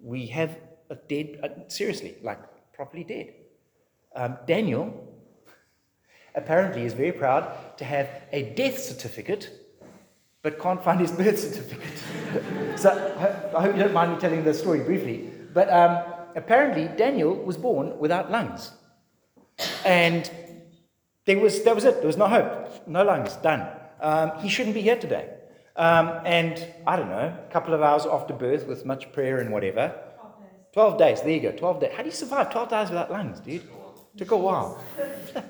We 0.00 0.26
have 0.26 0.56
a 0.90 0.96
dead, 0.96 1.38
uh, 1.42 1.68
seriously, 1.68 2.16
like 2.22 2.40
properly 2.72 3.04
dead. 3.04 3.34
Um, 4.14 4.36
Daniel 4.46 5.08
apparently 6.34 6.84
is 6.84 6.92
very 6.92 7.12
proud 7.12 7.76
to 7.78 7.84
have 7.84 8.08
a 8.32 8.42
death 8.42 8.78
certificate 8.78 9.50
but 10.42 10.58
can't 10.58 10.82
find 10.82 11.00
his 11.00 11.12
birth 11.12 11.38
certificate. 11.38 11.98
so 12.78 12.90
I 13.56 13.62
hope 13.62 13.76
you 13.76 13.82
don't 13.82 13.94
mind 13.94 14.12
me 14.12 14.18
telling 14.18 14.42
the 14.42 14.52
story 14.52 14.80
briefly. 14.80 15.30
But 15.54 15.72
um, 15.72 16.02
apparently, 16.34 16.88
Daniel 16.96 17.34
was 17.36 17.56
born 17.56 17.98
without 17.98 18.30
lungs. 18.30 18.72
And 19.84 20.28
there 21.26 21.38
was, 21.38 21.62
that 21.62 21.74
was 21.74 21.84
it. 21.84 21.98
There 21.98 22.06
was 22.06 22.16
no 22.16 22.26
hope. 22.26 22.88
No 22.88 23.04
lungs. 23.04 23.36
Done. 23.36 23.68
Um, 24.00 24.32
he 24.40 24.48
shouldn't 24.48 24.74
be 24.74 24.82
here 24.82 24.96
today. 24.96 25.28
Um, 25.76 26.20
and 26.24 26.66
I 26.86 26.96
don't 26.96 27.08
know, 27.08 27.34
a 27.48 27.52
couple 27.52 27.72
of 27.74 27.82
hours 27.82 28.04
after 28.06 28.34
birth 28.34 28.66
with 28.66 28.84
much 28.84 29.12
prayer 29.12 29.38
and 29.40 29.50
whatever. 29.50 29.94
12 30.72 30.98
days. 30.98 30.98
12 30.98 30.98
days. 30.98 31.22
There 31.22 31.30
you 31.30 31.40
go. 31.40 31.52
12 31.52 31.80
days. 31.80 31.92
How 31.94 32.02
do 32.02 32.08
you 32.08 32.14
survive 32.14 32.50
12 32.50 32.68
days 32.68 32.88
without 32.90 33.10
lungs, 33.10 33.40
dude? 33.40 33.62
Took 34.16 34.32
a 34.32 34.36
while. 34.36 34.82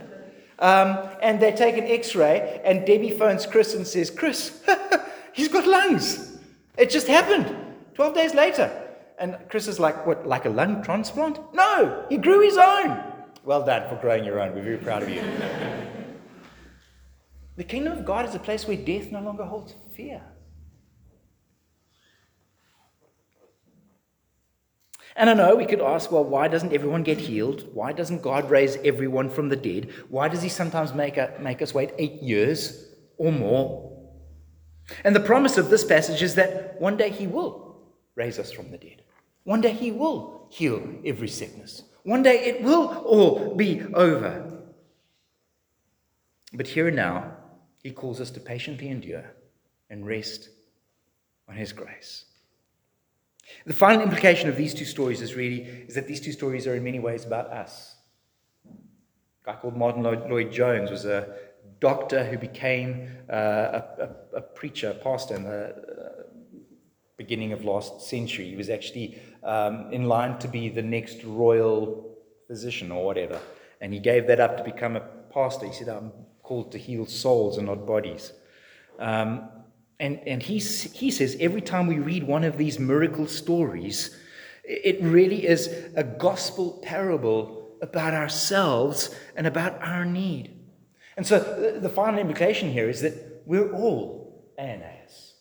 Um, 0.62 1.08
and 1.20 1.40
they 1.40 1.50
take 1.50 1.76
an 1.76 1.88
x 1.88 2.14
ray, 2.14 2.60
and 2.64 2.86
Debbie 2.86 3.18
phones 3.18 3.46
Chris 3.46 3.74
and 3.74 3.84
says, 3.84 4.10
Chris, 4.10 4.62
he's 5.32 5.48
got 5.48 5.66
lungs. 5.66 6.38
It 6.78 6.88
just 6.88 7.08
happened 7.08 7.52
12 7.94 8.14
days 8.14 8.32
later. 8.32 8.70
And 9.18 9.36
Chris 9.50 9.66
is 9.66 9.80
like, 9.80 10.06
What, 10.06 10.24
like 10.24 10.44
a 10.44 10.48
lung 10.50 10.80
transplant? 10.82 11.40
No, 11.52 12.06
he 12.08 12.16
grew 12.16 12.42
his 12.42 12.56
own. 12.56 13.02
Well 13.44 13.64
done 13.64 13.88
for 13.88 14.00
growing 14.00 14.24
your 14.24 14.38
own. 14.38 14.54
We're 14.54 14.62
very 14.62 14.78
proud 14.78 15.02
of 15.02 15.10
you. 15.10 15.22
the 17.62 17.68
kingdom 17.68 17.92
of 17.96 18.04
God 18.04 18.28
is 18.28 18.34
a 18.34 18.40
place 18.40 18.66
where 18.66 18.76
death 18.76 19.12
no 19.12 19.20
longer 19.20 19.44
holds 19.44 19.72
fear. 19.94 20.20
And 25.14 25.30
I 25.30 25.34
know 25.34 25.54
we 25.54 25.66
could 25.66 25.80
ask, 25.80 26.10
well, 26.10 26.24
why 26.24 26.48
doesn't 26.48 26.72
everyone 26.72 27.04
get 27.04 27.18
healed? 27.18 27.72
Why 27.72 27.92
doesn't 27.92 28.20
God 28.20 28.50
raise 28.50 28.78
everyone 28.84 29.30
from 29.30 29.48
the 29.48 29.54
dead? 29.54 29.92
Why 30.08 30.26
does 30.26 30.42
He 30.42 30.48
sometimes 30.48 30.92
make, 30.92 31.18
a, 31.18 31.36
make 31.38 31.62
us 31.62 31.72
wait 31.72 31.92
eight 31.98 32.20
years 32.20 32.88
or 33.16 33.30
more. 33.30 33.96
And 35.04 35.14
the 35.14 35.20
promise 35.20 35.56
of 35.56 35.70
this 35.70 35.84
passage 35.84 36.20
is 36.20 36.34
that 36.34 36.80
one 36.80 36.96
day 36.96 37.10
he 37.10 37.28
will 37.28 37.76
raise 38.16 38.40
us 38.40 38.50
from 38.50 38.72
the 38.72 38.78
dead. 38.78 39.02
One 39.44 39.60
day 39.60 39.72
he 39.72 39.92
will 39.92 40.48
heal 40.50 40.82
every 41.04 41.28
sickness. 41.28 41.84
One 42.02 42.24
day 42.24 42.42
it 42.44 42.64
will 42.64 42.88
all 43.04 43.54
be 43.54 43.82
over. 43.94 44.64
But 46.52 46.66
here 46.66 46.88
and 46.88 46.96
now, 46.96 47.36
he 47.82 47.90
calls 47.90 48.20
us 48.20 48.30
to 48.30 48.40
patiently 48.40 48.88
endure 48.88 49.24
and 49.90 50.06
rest 50.06 50.48
on 51.48 51.56
his 51.56 51.72
grace. 51.72 52.24
The 53.66 53.74
final 53.74 54.02
implication 54.02 54.48
of 54.48 54.56
these 54.56 54.72
two 54.72 54.84
stories 54.84 55.20
is 55.20 55.34
really 55.34 55.62
is 55.62 55.94
that 55.94 56.06
these 56.06 56.20
two 56.20 56.32
stories 56.32 56.66
are 56.66 56.74
in 56.74 56.84
many 56.84 57.00
ways 57.00 57.24
about 57.24 57.46
us. 57.48 57.96
A 58.66 59.52
guy 59.52 59.58
called 59.60 59.76
Martyn 59.76 60.04
Lloyd-Jones 60.04 60.90
was 60.90 61.04
a 61.04 61.34
doctor 61.80 62.24
who 62.24 62.38
became 62.38 63.10
uh, 63.28 63.34
a, 63.34 63.84
a, 63.98 64.36
a, 64.36 64.40
preacher, 64.40 64.90
a 64.90 64.94
pastor 64.94 65.34
in 65.34 65.42
the 65.42 65.66
uh, 65.66 66.22
beginning 67.16 67.52
of 67.52 67.64
last 67.64 68.02
century. 68.02 68.48
He 68.48 68.56
was 68.56 68.70
actually 68.70 69.20
um, 69.42 69.92
in 69.92 70.04
line 70.04 70.38
to 70.38 70.48
be 70.48 70.68
the 70.68 70.82
next 70.82 71.24
royal 71.24 72.16
physician 72.46 72.92
or 72.92 73.04
whatever. 73.04 73.40
And 73.80 73.92
he 73.92 73.98
gave 73.98 74.28
that 74.28 74.38
up 74.38 74.56
to 74.58 74.64
become 74.64 74.94
a 74.94 75.00
pastor. 75.34 75.66
He 75.66 75.72
said, 75.72 75.88
I'm 75.88 76.12
called 76.42 76.72
to 76.72 76.78
heal 76.78 77.06
souls 77.06 77.58
and 77.58 77.66
not 77.66 77.86
bodies. 77.86 78.32
Um, 78.98 79.48
and 80.00 80.20
and 80.26 80.42
he, 80.42 80.58
he 80.58 81.10
says 81.10 81.36
every 81.38 81.60
time 81.60 81.86
we 81.86 81.98
read 81.98 82.24
one 82.24 82.44
of 82.44 82.58
these 82.58 82.78
miracle 82.78 83.26
stories, 83.26 84.16
it 84.64 85.00
really 85.02 85.46
is 85.46 85.68
a 85.96 86.04
gospel 86.04 86.80
parable 86.82 87.76
about 87.82 88.14
ourselves 88.14 89.14
and 89.36 89.46
about 89.46 89.80
our 89.82 90.04
need. 90.04 90.58
And 91.16 91.26
so 91.26 91.78
the, 91.78 91.88
final 91.88 92.18
implication 92.20 92.70
here 92.70 92.88
is 92.88 93.02
that 93.02 93.42
we're 93.44 93.72
all 93.72 94.50
Aeneas. 94.58 95.34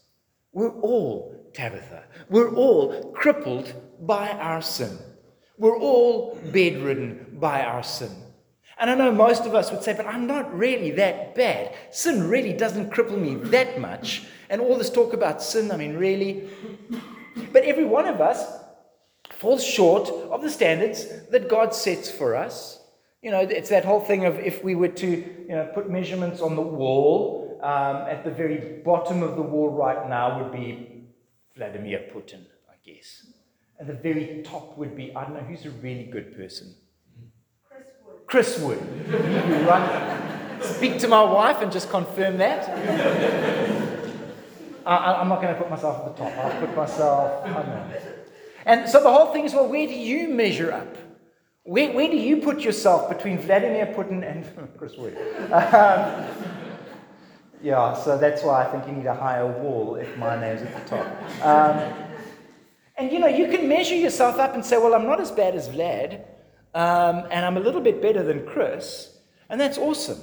We're 0.52 0.78
all 0.82 1.50
Tabitha. 1.54 2.04
We're 2.30 2.54
all 2.54 3.12
crippled 3.14 3.74
by 4.02 4.32
our 4.32 4.62
sin. 4.62 4.98
We're 5.58 5.78
all 5.78 6.38
bedridden 6.52 7.38
by 7.40 7.64
our 7.64 7.84
sin. 7.84 8.12
And 8.82 8.90
I 8.90 8.96
know 8.96 9.12
most 9.12 9.46
of 9.46 9.54
us 9.54 9.72
would 9.72 9.84
say, 9.84 9.94
but 9.94 10.08
I'm 10.08 10.26
not 10.26 10.58
really 10.58 10.90
that 10.92 11.36
bad. 11.36 11.76
Sin 11.92 12.28
really 12.28 12.52
doesn't 12.52 12.90
cripple 12.90 13.18
me 13.18 13.36
that 13.52 13.80
much. 13.80 14.24
And 14.50 14.60
all 14.60 14.76
this 14.76 14.90
talk 14.90 15.14
about 15.14 15.44
sin, 15.44 15.72
I 15.72 15.78
mean, 15.78 15.96
really. 15.96 16.50
But 17.54 17.64
every 17.64 17.86
one 17.86 18.08
of 18.08 18.20
us 18.20 18.44
falls 19.38 19.64
short 19.64 20.10
of 20.10 20.42
the 20.42 20.50
standards 20.50 21.06
that 21.30 21.48
God 21.48 21.76
sets 21.76 22.10
for 22.10 22.36
us. 22.36 22.82
You 23.22 23.30
know, 23.30 23.42
it's 23.42 23.70
that 23.70 23.86
whole 23.86 24.02
thing 24.02 24.26
of 24.26 24.40
if 24.40 24.64
we 24.64 24.74
were 24.74 24.88
to, 24.88 25.08
you 25.08 25.56
know, 25.56 25.70
put 25.76 25.88
measurements 25.88 26.42
on 26.42 26.56
the 26.56 26.62
wall, 26.64 27.60
um, 27.62 28.08
at 28.10 28.24
the 28.24 28.32
very 28.32 28.82
bottom 28.84 29.22
of 29.22 29.36
the 29.36 29.44
wall 29.44 29.70
right 29.70 30.10
now 30.10 30.42
would 30.42 30.52
be 30.52 31.04
Vladimir 31.56 32.10
Putin, 32.12 32.46
I 32.68 32.74
guess. 32.84 33.28
At 33.80 33.86
the 33.86 33.94
very 33.94 34.42
top 34.44 34.76
would 34.80 34.96
be, 34.96 35.16
I 35.16 35.24
don't 35.24 35.36
know, 35.36 35.42
who's 35.42 35.68
a 35.68 35.70
really 35.70 36.06
good 36.06 36.36
person? 36.36 36.74
Chris 38.32 38.58
Wood. 38.60 38.80
you 39.10 39.68
run, 39.68 40.62
speak 40.62 40.98
to 41.00 41.10
my 41.10 41.22
wife 41.22 41.62
and 41.62 41.70
just 41.70 41.90
confirm 41.90 42.38
that. 42.38 42.70
I, 44.86 45.20
am 45.20 45.28
not 45.28 45.42
going 45.42 45.54
to 45.54 45.62
put 45.62 45.70
myself 45.70 46.08
at 46.08 46.16
the 46.16 46.24
top. 46.24 46.38
I'll 46.38 46.66
put 46.66 46.74
myself, 46.74 47.46
I 47.46 47.50
know. 47.50 47.92
And 48.66 48.88
so 48.88 49.04
the 49.04 49.12
whole 49.12 49.34
thing 49.34 49.44
is 49.44 49.54
well, 49.54 49.68
where 49.68 49.86
do 49.86 49.94
you 49.94 50.30
measure 50.30 50.72
up? 50.72 50.96
Where, 51.64 51.92
where 51.92 52.08
do 52.08 52.16
you 52.16 52.38
put 52.38 52.62
yourself 52.62 53.10
between 53.10 53.38
Vladimir 53.38 53.88
Putin 53.88 54.24
and 54.24 54.46
Chris 54.78 54.96
Wood? 54.96 55.18
Um, 55.52 56.26
yeah, 57.62 57.94
so 57.94 58.18
that's 58.18 58.44
why 58.44 58.64
I 58.64 58.72
think 58.72 58.88
you 58.88 58.94
need 58.94 59.08
a 59.08 59.14
higher 59.14 59.46
wall 59.46 59.96
if 59.96 60.18
my 60.18 60.40
name's 60.40 60.62
at 60.62 60.88
the 60.88 60.96
top. 60.96 61.46
Um, 61.46 62.08
and 62.98 63.12
you 63.12 63.20
know, 63.20 63.28
you 63.28 63.50
can 63.50 63.68
measure 63.68 63.96
yourself 63.96 64.40
up 64.40 64.54
and 64.54 64.66
say, 64.66 64.78
well, 64.78 64.96
I'm 64.96 65.06
not 65.06 65.20
as 65.20 65.32
bad 65.32 65.54
as 65.54 65.68
Vlad. 65.68 66.31
Um, 66.74 67.28
and 67.32 67.46
I'm 67.46 67.58
a 67.58 67.60
little 67.60 67.82
bit 67.82 68.02
better 68.02 68.24
than 68.24 68.46
Chris, 68.46 69.18
and 69.50 69.60
that's 69.60 69.78
awesome. 69.78 70.20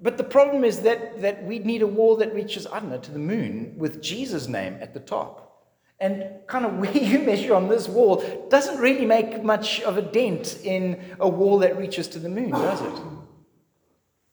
But 0.00 0.16
the 0.16 0.24
problem 0.24 0.64
is 0.64 0.80
that, 0.80 1.22
that 1.22 1.44
we 1.44 1.60
need 1.60 1.82
a 1.82 1.86
wall 1.86 2.16
that 2.16 2.34
reaches, 2.34 2.66
I 2.66 2.80
don't 2.80 2.90
know, 2.90 2.98
to 2.98 3.12
the 3.12 3.20
moon 3.20 3.74
with 3.76 4.02
Jesus' 4.02 4.48
name 4.48 4.76
at 4.80 4.94
the 4.94 5.00
top. 5.00 5.68
And 6.00 6.24
kind 6.48 6.64
of 6.64 6.78
where 6.78 6.96
you 6.96 7.20
measure 7.20 7.54
on 7.54 7.68
this 7.68 7.88
wall 7.88 8.24
doesn't 8.50 8.78
really 8.78 9.06
make 9.06 9.44
much 9.44 9.80
of 9.82 9.96
a 9.96 10.02
dent 10.02 10.58
in 10.64 11.00
a 11.20 11.28
wall 11.28 11.58
that 11.58 11.78
reaches 11.78 12.08
to 12.08 12.18
the 12.18 12.28
moon, 12.28 12.50
does 12.50 12.80
it? 12.80 13.02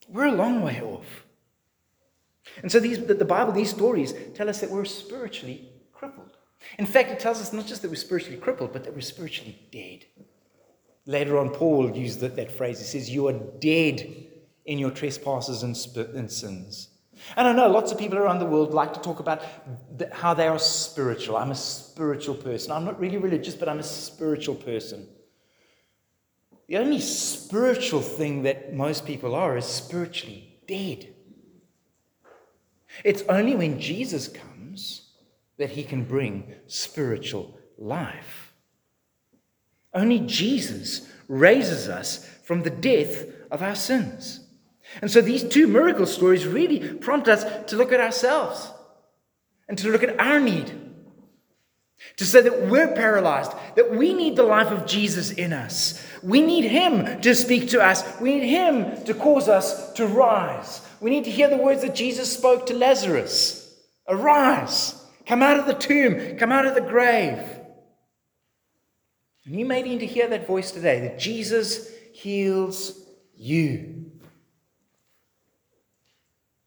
We're 0.10 0.28
a 0.28 0.32
long 0.32 0.64
way 0.64 0.82
off. 0.82 1.26
And 2.64 2.72
so 2.72 2.80
these, 2.80 3.06
the 3.06 3.26
Bible, 3.26 3.54
these 3.54 3.70
stories 3.70 4.14
tell 4.34 4.50
us 4.50 4.60
that 4.62 4.72
we're 4.72 4.86
spiritually 4.86 5.70
crippled. 5.94 6.36
In 6.80 6.88
fact, 6.88 7.12
it 7.12 7.20
tells 7.20 7.40
us 7.40 7.54
not 7.54 7.68
just 7.68 7.84
that 7.84 7.90
we're 7.90 7.96
spiritually 7.96 8.38
crippled, 8.38 8.74
but 8.74 8.84
that 8.86 8.94
we're 8.94 9.02
spiritually 9.02 9.60
dead. 9.72 10.06
Later 11.10 11.40
on, 11.40 11.50
Paul 11.50 11.98
used 11.98 12.20
that, 12.20 12.36
that 12.36 12.52
phrase. 12.52 12.78
He 12.78 12.86
says, 12.86 13.10
You 13.10 13.30
are 13.30 13.34
dead 13.34 14.16
in 14.66 14.78
your 14.78 14.92
trespasses 14.92 15.64
and, 15.64 15.76
sp- 15.76 16.14
and 16.14 16.32
sins. 16.32 16.90
And 17.36 17.48
I 17.48 17.52
know 17.52 17.68
lots 17.68 17.92
of 17.92 17.98
people 17.98 18.20
around 18.20 18.38
the 18.38 18.46
world 18.46 18.76
like 18.76 18.94
to 18.94 19.00
talk 19.00 19.20
about 19.20 19.42
the, 19.98 20.08
how 20.14 20.36
they 20.36 20.48
are 20.48 20.60
spiritual. 20.60 21.36
I'm 21.36 21.50
a 21.50 21.56
spiritual 21.56 22.36
person. 22.36 22.72
I'm 22.72 22.86
not 22.86 23.00
really 23.00 23.18
religious, 23.18 23.56
but 23.56 23.68
I'm 23.68 23.80
a 23.80 23.84
spiritual 23.84 24.54
person. 24.54 25.08
The 26.68 26.78
only 26.78 27.00
spiritual 27.00 28.02
thing 28.02 28.44
that 28.44 28.76
most 28.76 29.08
people 29.08 29.34
are 29.34 29.58
is 29.58 29.66
spiritually 29.66 30.60
dead. 30.68 31.12
It's 33.04 33.24
only 33.24 33.56
when 33.56 33.80
Jesus 33.80 34.28
comes 34.28 35.10
that 35.58 35.72
he 35.72 35.84
can 35.84 36.04
bring 36.04 36.54
spiritual 36.68 37.58
life. 37.80 38.49
Only 39.94 40.20
Jesus 40.20 41.10
raises 41.28 41.88
us 41.88 42.26
from 42.44 42.64
the 42.64 42.70
death 42.70 43.26
of 43.52 43.62
our 43.62 43.76
sins. 43.76 44.42
And 45.02 45.12
so 45.12 45.22
these 45.22 45.44
two 45.44 45.68
miracle 45.68 46.06
stories 46.06 46.48
really 46.48 46.80
prompt 46.80 47.28
us 47.28 47.46
to 47.70 47.76
look 47.76 47.92
at 47.92 48.00
ourselves 48.00 48.72
and 49.68 49.78
to 49.78 49.90
look 49.90 50.04
at 50.04 50.20
our 50.20 50.40
need. 50.40 50.72
To 52.18 52.26
say 52.26 52.42
that 52.42 52.68
we're 52.68 52.96
paralyzed, 52.96 53.52
that 53.76 53.96
we 53.96 54.14
need 54.14 54.36
the 54.36 54.44
life 54.44 54.72
of 54.72 54.86
Jesus 54.86 55.32
in 55.32 55.54
us. 55.54 56.04
We 56.24 56.42
need 56.42 56.64
Him 56.64 57.22
to 57.22 57.36
speak 57.36 57.70
to 57.70 57.82
us. 57.82 58.04
We 58.20 58.36
need 58.36 58.48
Him 58.48 59.04
to 59.04 59.14
cause 59.14 59.48
us 59.48 59.92
to 59.94 60.08
rise. 60.08 60.82
We 61.02 61.12
need 61.12 61.26
to 61.26 61.32
hear 61.32 61.50
the 61.50 61.58
words 61.58 61.82
that 61.82 61.96
Jesus 61.96 62.32
spoke 62.32 62.66
to 62.68 62.74
Lazarus 62.74 63.66
Arise, 64.08 64.96
come 65.28 65.44
out 65.44 65.60
of 65.60 65.68
the 65.68 65.76
tomb, 65.76 66.38
come 66.38 66.52
out 66.52 66.66
of 66.66 66.74
the 66.74 66.82
grave. 66.82 67.59
And 69.50 69.60
you 69.60 69.66
may 69.66 69.82
need 69.82 70.00
to 70.02 70.06
hear 70.06 70.28
that 70.28 70.46
voice 70.46 70.70
today 70.70 71.00
that 71.00 71.18
Jesus 71.18 71.90
heals 72.14 73.04
you. 73.36 74.12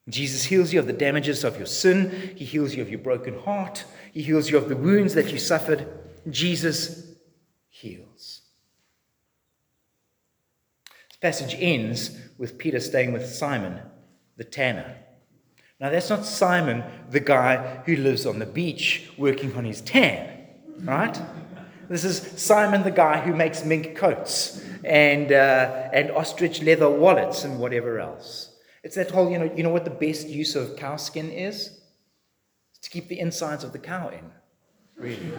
Jesus 0.08 0.42
heals 0.42 0.72
you 0.72 0.80
of 0.80 0.88
the 0.88 0.92
damages 0.92 1.44
of 1.44 1.56
your 1.56 1.66
sin. 1.66 2.34
He 2.34 2.44
heals 2.44 2.74
you 2.74 2.82
of 2.82 2.90
your 2.90 2.98
broken 2.98 3.38
heart. 3.38 3.84
He 4.12 4.20
heals 4.20 4.50
you 4.50 4.58
of 4.58 4.68
the 4.68 4.74
wounds 4.74 5.14
that 5.14 5.30
you 5.30 5.38
suffered. 5.38 5.86
Jesus 6.28 7.06
heals. 7.68 8.40
This 11.08 11.18
passage 11.20 11.54
ends 11.60 12.18
with 12.36 12.58
Peter 12.58 12.80
staying 12.80 13.12
with 13.12 13.24
Simon, 13.24 13.80
the 14.36 14.42
tanner. 14.42 14.96
Now, 15.78 15.90
that's 15.90 16.10
not 16.10 16.24
Simon, 16.24 16.82
the 17.10 17.20
guy 17.20 17.76
who 17.86 17.94
lives 17.94 18.26
on 18.26 18.40
the 18.40 18.46
beach 18.46 19.08
working 19.16 19.54
on 19.54 19.64
his 19.64 19.80
tan, 19.80 20.48
right? 20.80 21.16
This 21.92 22.04
is 22.04 22.40
Simon, 22.40 22.84
the 22.84 22.90
guy 22.90 23.20
who 23.20 23.34
makes 23.34 23.66
mink 23.66 23.96
coats 23.96 24.64
and, 24.82 25.30
uh, 25.30 25.90
and 25.92 26.10
ostrich 26.12 26.62
leather 26.62 26.88
wallets 26.88 27.44
and 27.44 27.60
whatever 27.60 28.00
else. 28.00 28.56
It's 28.82 28.96
that 28.96 29.10
whole, 29.10 29.30
you 29.30 29.38
know, 29.38 29.52
you 29.54 29.62
know 29.62 29.68
what 29.68 29.84
the 29.84 29.90
best 29.90 30.26
use 30.26 30.56
of 30.56 30.74
cow 30.76 30.96
skin 30.96 31.30
is? 31.30 31.82
It's 32.70 32.78
to 32.84 32.88
keep 32.88 33.08
the 33.08 33.20
insides 33.20 33.62
of 33.62 33.74
the 33.74 33.78
cow 33.78 34.08
in, 34.08 34.24
really. 34.96 35.32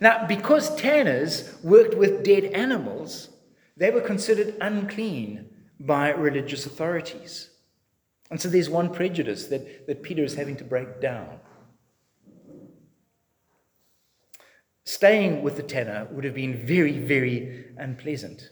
now, 0.00 0.26
because 0.26 0.74
tanners 0.76 1.54
worked 1.62 1.94
with 1.94 2.24
dead 2.24 2.44
animals, 2.44 3.28
they 3.76 3.90
were 3.90 4.00
considered 4.00 4.54
unclean 4.62 5.50
by 5.78 6.08
religious 6.08 6.64
authorities. 6.64 7.50
And 8.30 8.40
so 8.40 8.48
there's 8.48 8.70
one 8.70 8.94
prejudice 8.94 9.48
that, 9.48 9.86
that 9.88 10.02
Peter 10.02 10.24
is 10.24 10.36
having 10.36 10.56
to 10.56 10.64
break 10.64 11.02
down. 11.02 11.40
Staying 14.86 15.42
with 15.42 15.56
the 15.56 15.62
tanner 15.64 16.06
would 16.12 16.24
have 16.24 16.34
been 16.34 16.64
very, 16.64 16.98
very 16.98 17.66
unpleasant. 17.76 18.50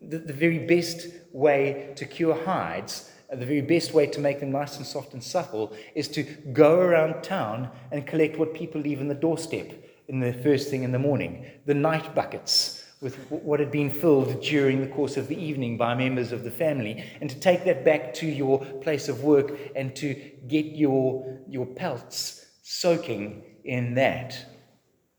The, 0.00 0.18
the 0.18 0.32
very 0.32 0.60
best 0.60 1.06
way 1.30 1.92
to 1.96 2.06
cure 2.06 2.34
hides, 2.34 3.12
the 3.30 3.44
very 3.44 3.60
best 3.60 3.92
way 3.92 4.06
to 4.06 4.18
make 4.18 4.40
them 4.40 4.50
nice 4.50 4.78
and 4.78 4.86
soft 4.86 5.12
and 5.12 5.22
supple, 5.22 5.76
is 5.94 6.08
to 6.08 6.22
go 6.22 6.80
around 6.80 7.22
town 7.22 7.70
and 7.92 8.06
collect 8.06 8.38
what 8.38 8.54
people 8.54 8.80
leave 8.80 9.00
in 9.00 9.08
the 9.08 9.14
doorstep 9.14 9.72
in 10.08 10.20
the 10.20 10.32
first 10.32 10.70
thing 10.70 10.84
in 10.84 10.92
the 10.92 10.98
morning 10.98 11.44
the 11.66 11.74
night 11.74 12.14
buckets 12.14 12.82
with 13.00 13.16
what 13.30 13.60
had 13.60 13.70
been 13.70 13.90
filled 13.90 14.40
during 14.40 14.80
the 14.80 14.88
course 14.88 15.16
of 15.16 15.28
the 15.28 15.38
evening 15.38 15.76
by 15.76 15.94
members 15.94 16.32
of 16.32 16.42
the 16.42 16.50
family, 16.50 17.04
and 17.20 17.30
to 17.30 17.38
take 17.38 17.64
that 17.64 17.84
back 17.84 18.12
to 18.12 18.26
your 18.26 18.58
place 18.80 19.08
of 19.08 19.22
work 19.22 19.56
and 19.76 19.94
to 19.94 20.14
get 20.48 20.64
your, 20.64 21.38
your 21.46 21.66
pelts 21.66 22.46
soaking 22.62 23.44
in 23.64 23.94
that. 23.94 24.36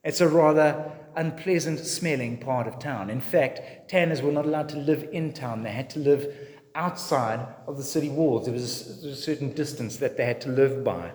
It's 0.04 0.22
a 0.22 0.28
rather 0.28 0.92
unpleasant 1.16 1.80
smelling 1.80 2.38
part 2.38 2.68
of 2.68 2.80
town. 2.80 3.10
In 3.10 3.20
fact, 3.20 3.90
tanners 3.90 4.22
were 4.22 4.32
not 4.32 4.46
allowed 4.46 4.70
to 4.70 4.78
live 4.78 5.10
in 5.12 5.34
town, 5.34 5.64
they 5.64 5.72
had 5.72 5.90
to 5.92 6.00
live 6.00 6.34
outside 6.76 7.46
of 7.68 7.78
the 7.78 7.84
city 7.84 8.10
walls. 8.10 8.46
There 8.46 8.54
was 8.54 9.04
a 9.04 9.16
certain 9.16 9.54
distance 9.54 9.98
that 9.98 10.16
they 10.16 10.26
had 10.26 10.40
to 10.42 10.50
live 10.50 10.84
by. 10.84 11.12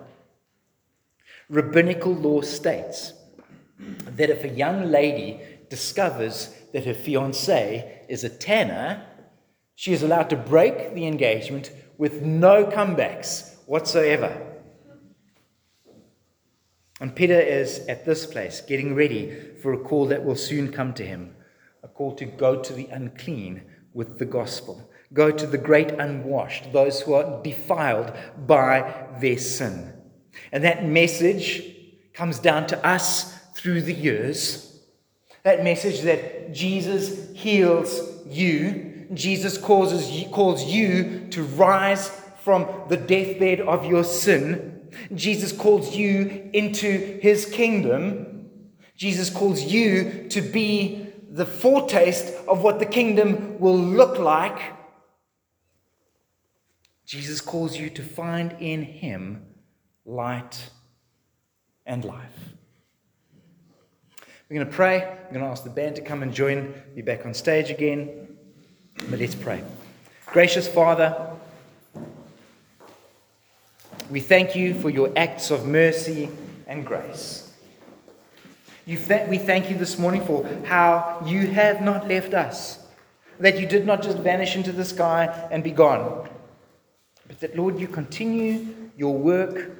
Rabbinical 1.48 2.14
law 2.14 2.42
states 2.42 3.12
that 3.78 4.30
if 4.30 4.44
a 4.44 4.48
young 4.48 4.90
lady 4.90 5.40
discovers 5.70 6.54
that 6.72 6.84
her 6.84 6.94
fiance 6.94 8.04
is 8.08 8.24
a 8.24 8.28
tanner, 8.28 9.06
she 9.74 9.92
is 9.92 10.02
allowed 10.02 10.30
to 10.30 10.36
break 10.36 10.94
the 10.94 11.06
engagement 11.06 11.70
with 11.96 12.22
no 12.22 12.66
comebacks 12.66 13.56
whatsoever. 13.66 14.53
And 17.00 17.14
Peter 17.14 17.38
is 17.38 17.80
at 17.88 18.04
this 18.04 18.24
place 18.26 18.60
getting 18.60 18.94
ready 18.94 19.36
for 19.60 19.72
a 19.72 19.78
call 19.78 20.06
that 20.06 20.24
will 20.24 20.36
soon 20.36 20.72
come 20.72 20.94
to 20.94 21.04
him 21.04 21.34
a 21.82 21.88
call 21.88 22.14
to 22.14 22.24
go 22.24 22.62
to 22.62 22.72
the 22.72 22.86
unclean 22.86 23.62
with 23.92 24.18
the 24.18 24.24
gospel, 24.24 24.90
go 25.12 25.30
to 25.30 25.46
the 25.46 25.58
great 25.58 25.90
unwashed, 25.90 26.72
those 26.72 27.02
who 27.02 27.12
are 27.12 27.42
defiled 27.42 28.10
by 28.46 29.06
their 29.20 29.36
sin. 29.36 29.92
And 30.50 30.64
that 30.64 30.86
message 30.86 31.76
comes 32.14 32.38
down 32.38 32.66
to 32.68 32.86
us 32.86 33.38
through 33.54 33.82
the 33.82 33.92
years. 33.92 34.80
That 35.42 35.62
message 35.62 36.00
that 36.02 36.54
Jesus 36.54 37.30
heals 37.36 38.00
you, 38.26 39.06
Jesus 39.12 39.58
causes 39.58 40.24
calls 40.32 40.64
you 40.64 41.28
to 41.30 41.42
rise 41.42 42.08
from 42.38 42.66
the 42.88 42.96
deathbed 42.96 43.60
of 43.60 43.84
your 43.84 44.04
sin 44.04 44.73
Jesus 45.14 45.52
calls 45.52 45.96
you 45.96 46.50
into 46.52 47.18
his 47.20 47.46
kingdom. 47.46 48.50
Jesus 48.96 49.30
calls 49.30 49.62
you 49.62 50.28
to 50.28 50.40
be 50.40 51.06
the 51.30 51.46
foretaste 51.46 52.32
of 52.46 52.62
what 52.62 52.78
the 52.78 52.86
kingdom 52.86 53.58
will 53.58 53.78
look 53.78 54.18
like. 54.18 54.60
Jesus 57.04 57.40
calls 57.40 57.76
you 57.76 57.90
to 57.90 58.02
find 58.02 58.56
in 58.60 58.82
him 58.82 59.44
light 60.04 60.70
and 61.84 62.04
life. 62.04 62.54
We're 64.48 64.56
going 64.56 64.66
to 64.68 64.72
pray. 64.72 65.02
I'm 65.02 65.32
going 65.32 65.44
to 65.44 65.50
ask 65.50 65.64
the 65.64 65.70
band 65.70 65.96
to 65.96 66.02
come 66.02 66.22
and 66.22 66.32
join 66.32 66.74
me 66.94 67.02
back 67.02 67.26
on 67.26 67.34
stage 67.34 67.70
again. 67.70 68.36
But 69.10 69.18
let's 69.18 69.34
pray. 69.34 69.64
Gracious 70.26 70.68
Father, 70.68 71.33
we 74.10 74.20
thank 74.20 74.54
you 74.54 74.74
for 74.74 74.90
your 74.90 75.10
acts 75.16 75.50
of 75.50 75.66
mercy 75.66 76.28
and 76.66 76.84
grace. 76.84 77.52
Th- 78.86 79.28
we 79.28 79.38
thank 79.38 79.70
you 79.70 79.76
this 79.76 79.98
morning 79.98 80.24
for 80.24 80.46
how 80.64 81.22
you 81.24 81.46
have 81.46 81.80
not 81.80 82.06
left 82.06 82.34
us, 82.34 82.86
that 83.40 83.58
you 83.58 83.66
did 83.66 83.86
not 83.86 84.02
just 84.02 84.18
vanish 84.18 84.56
into 84.56 84.72
the 84.72 84.84
sky 84.84 85.48
and 85.50 85.64
be 85.64 85.70
gone, 85.70 86.28
but 87.26 87.40
that, 87.40 87.56
Lord, 87.56 87.80
you 87.80 87.88
continue 87.88 88.66
your 88.96 89.16
work 89.16 89.70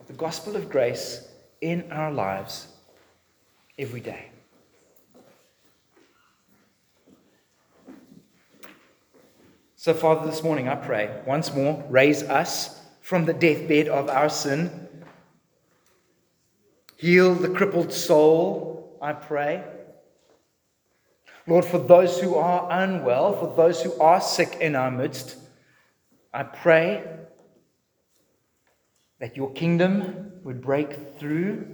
of 0.00 0.06
the 0.06 0.12
gospel 0.12 0.54
of 0.54 0.70
grace 0.70 1.26
in 1.60 1.90
our 1.90 2.12
lives 2.12 2.68
every 3.78 4.00
day. 4.00 4.30
So, 9.74 9.92
Father, 9.92 10.28
this 10.28 10.42
morning 10.42 10.68
I 10.68 10.76
pray 10.76 11.20
once 11.26 11.52
more, 11.52 11.84
raise 11.88 12.22
us 12.22 12.75
from 13.06 13.24
the 13.24 13.32
deathbed 13.32 13.86
of 13.86 14.08
our 14.08 14.28
sin. 14.28 14.88
Heal 16.96 17.36
the 17.36 17.48
crippled 17.48 17.92
soul, 17.92 18.98
I 19.00 19.12
pray. 19.12 19.62
Lord, 21.46 21.64
for 21.64 21.78
those 21.78 22.18
who 22.18 22.34
are 22.34 22.66
unwell, 22.68 23.38
for 23.38 23.54
those 23.54 23.80
who 23.80 23.96
are 24.00 24.20
sick 24.20 24.56
in 24.60 24.74
our 24.74 24.90
midst, 24.90 25.36
I 26.34 26.42
pray 26.42 27.04
that 29.20 29.36
your 29.36 29.52
kingdom 29.52 30.32
would 30.42 30.60
break 30.60 31.16
through. 31.20 31.64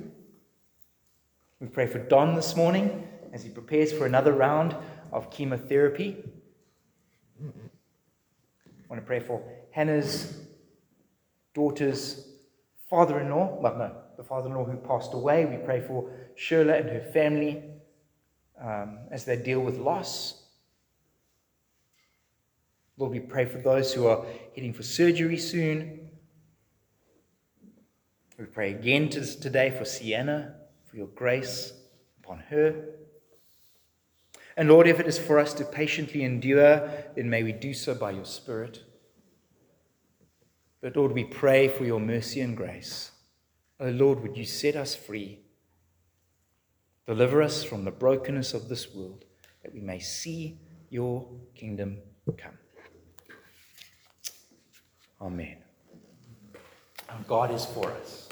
We 1.60 1.68
pray 1.68 1.86
for 1.86 1.98
Don 1.98 2.34
this 2.34 2.54
morning 2.56 3.08
as 3.32 3.42
he 3.42 3.48
prepares 3.48 3.90
for 3.90 4.04
another 4.04 4.34
round 4.34 4.76
of 5.10 5.30
chemotherapy. 5.30 6.22
I 7.42 8.86
want 8.90 9.00
to 9.00 9.06
pray 9.06 9.20
for 9.20 9.42
Hannah's 9.70 10.42
daughter's 11.54 12.26
father 12.88 13.20
in 13.20 13.30
law, 13.30 13.58
well, 13.60 13.76
no, 13.76 13.92
the 14.16 14.22
father 14.22 14.48
in 14.48 14.54
law 14.54 14.64
who 14.64 14.76
passed 14.76 15.14
away. 15.14 15.44
We 15.44 15.56
pray 15.56 15.80
for 15.80 16.10
Shirla 16.36 16.80
and 16.80 16.90
her 16.90 17.10
family 17.12 17.62
um, 18.60 18.98
as 19.10 19.24
they 19.24 19.36
deal 19.36 19.60
with 19.60 19.78
loss. 19.78 20.42
Lord, 22.98 23.12
we 23.12 23.20
pray 23.20 23.46
for 23.46 23.58
those 23.58 23.92
who 23.92 24.06
are 24.06 24.24
heading 24.54 24.72
for 24.72 24.82
surgery 24.82 25.38
soon. 25.38 26.10
We 28.38 28.44
pray 28.44 28.70
again 28.70 29.08
today 29.08 29.70
for 29.70 29.84
Sienna, 29.84 30.54
for 30.84 30.96
your 30.96 31.06
grace 31.08 31.72
upon 32.22 32.40
her. 32.50 32.74
And 34.56 34.68
Lord, 34.68 34.86
if 34.86 35.00
it 35.00 35.06
is 35.06 35.18
for 35.18 35.38
us 35.38 35.54
to 35.54 35.64
patiently 35.64 36.22
endure, 36.22 36.88
then 37.16 37.30
may 37.30 37.42
we 37.42 37.52
do 37.52 37.72
so 37.72 37.94
by 37.94 38.10
your 38.10 38.24
Spirit. 38.24 38.82
But 40.82 40.96
Lord, 40.96 41.12
we 41.12 41.22
pray 41.22 41.68
for 41.68 41.84
your 41.84 42.00
mercy 42.00 42.40
and 42.40 42.56
grace. 42.56 43.12
Oh 43.78 43.88
Lord, 43.88 44.20
would 44.20 44.36
you 44.36 44.44
set 44.44 44.74
us 44.74 44.96
free? 44.96 45.38
Deliver 47.06 47.40
us 47.40 47.62
from 47.62 47.84
the 47.84 47.92
brokenness 47.92 48.52
of 48.52 48.68
this 48.68 48.92
world, 48.92 49.24
that 49.62 49.72
we 49.72 49.80
may 49.80 50.00
see 50.00 50.58
your 50.90 51.28
kingdom 51.54 51.98
come. 52.36 52.58
Amen. 55.20 55.56
Our 57.08 57.20
God 57.28 57.52
is 57.52 57.64
for 57.64 57.92
us. 57.92 58.28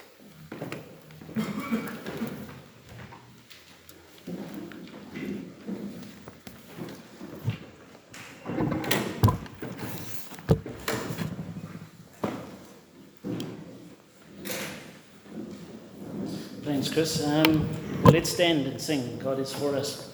Chris. 16.89 17.27
Um, 17.27 17.69
let's 18.05 18.31
stand 18.31 18.67
and 18.67 18.81
sing. 18.81 19.19
God 19.19 19.39
is 19.39 19.53
for 19.53 19.77
us. 19.77 20.10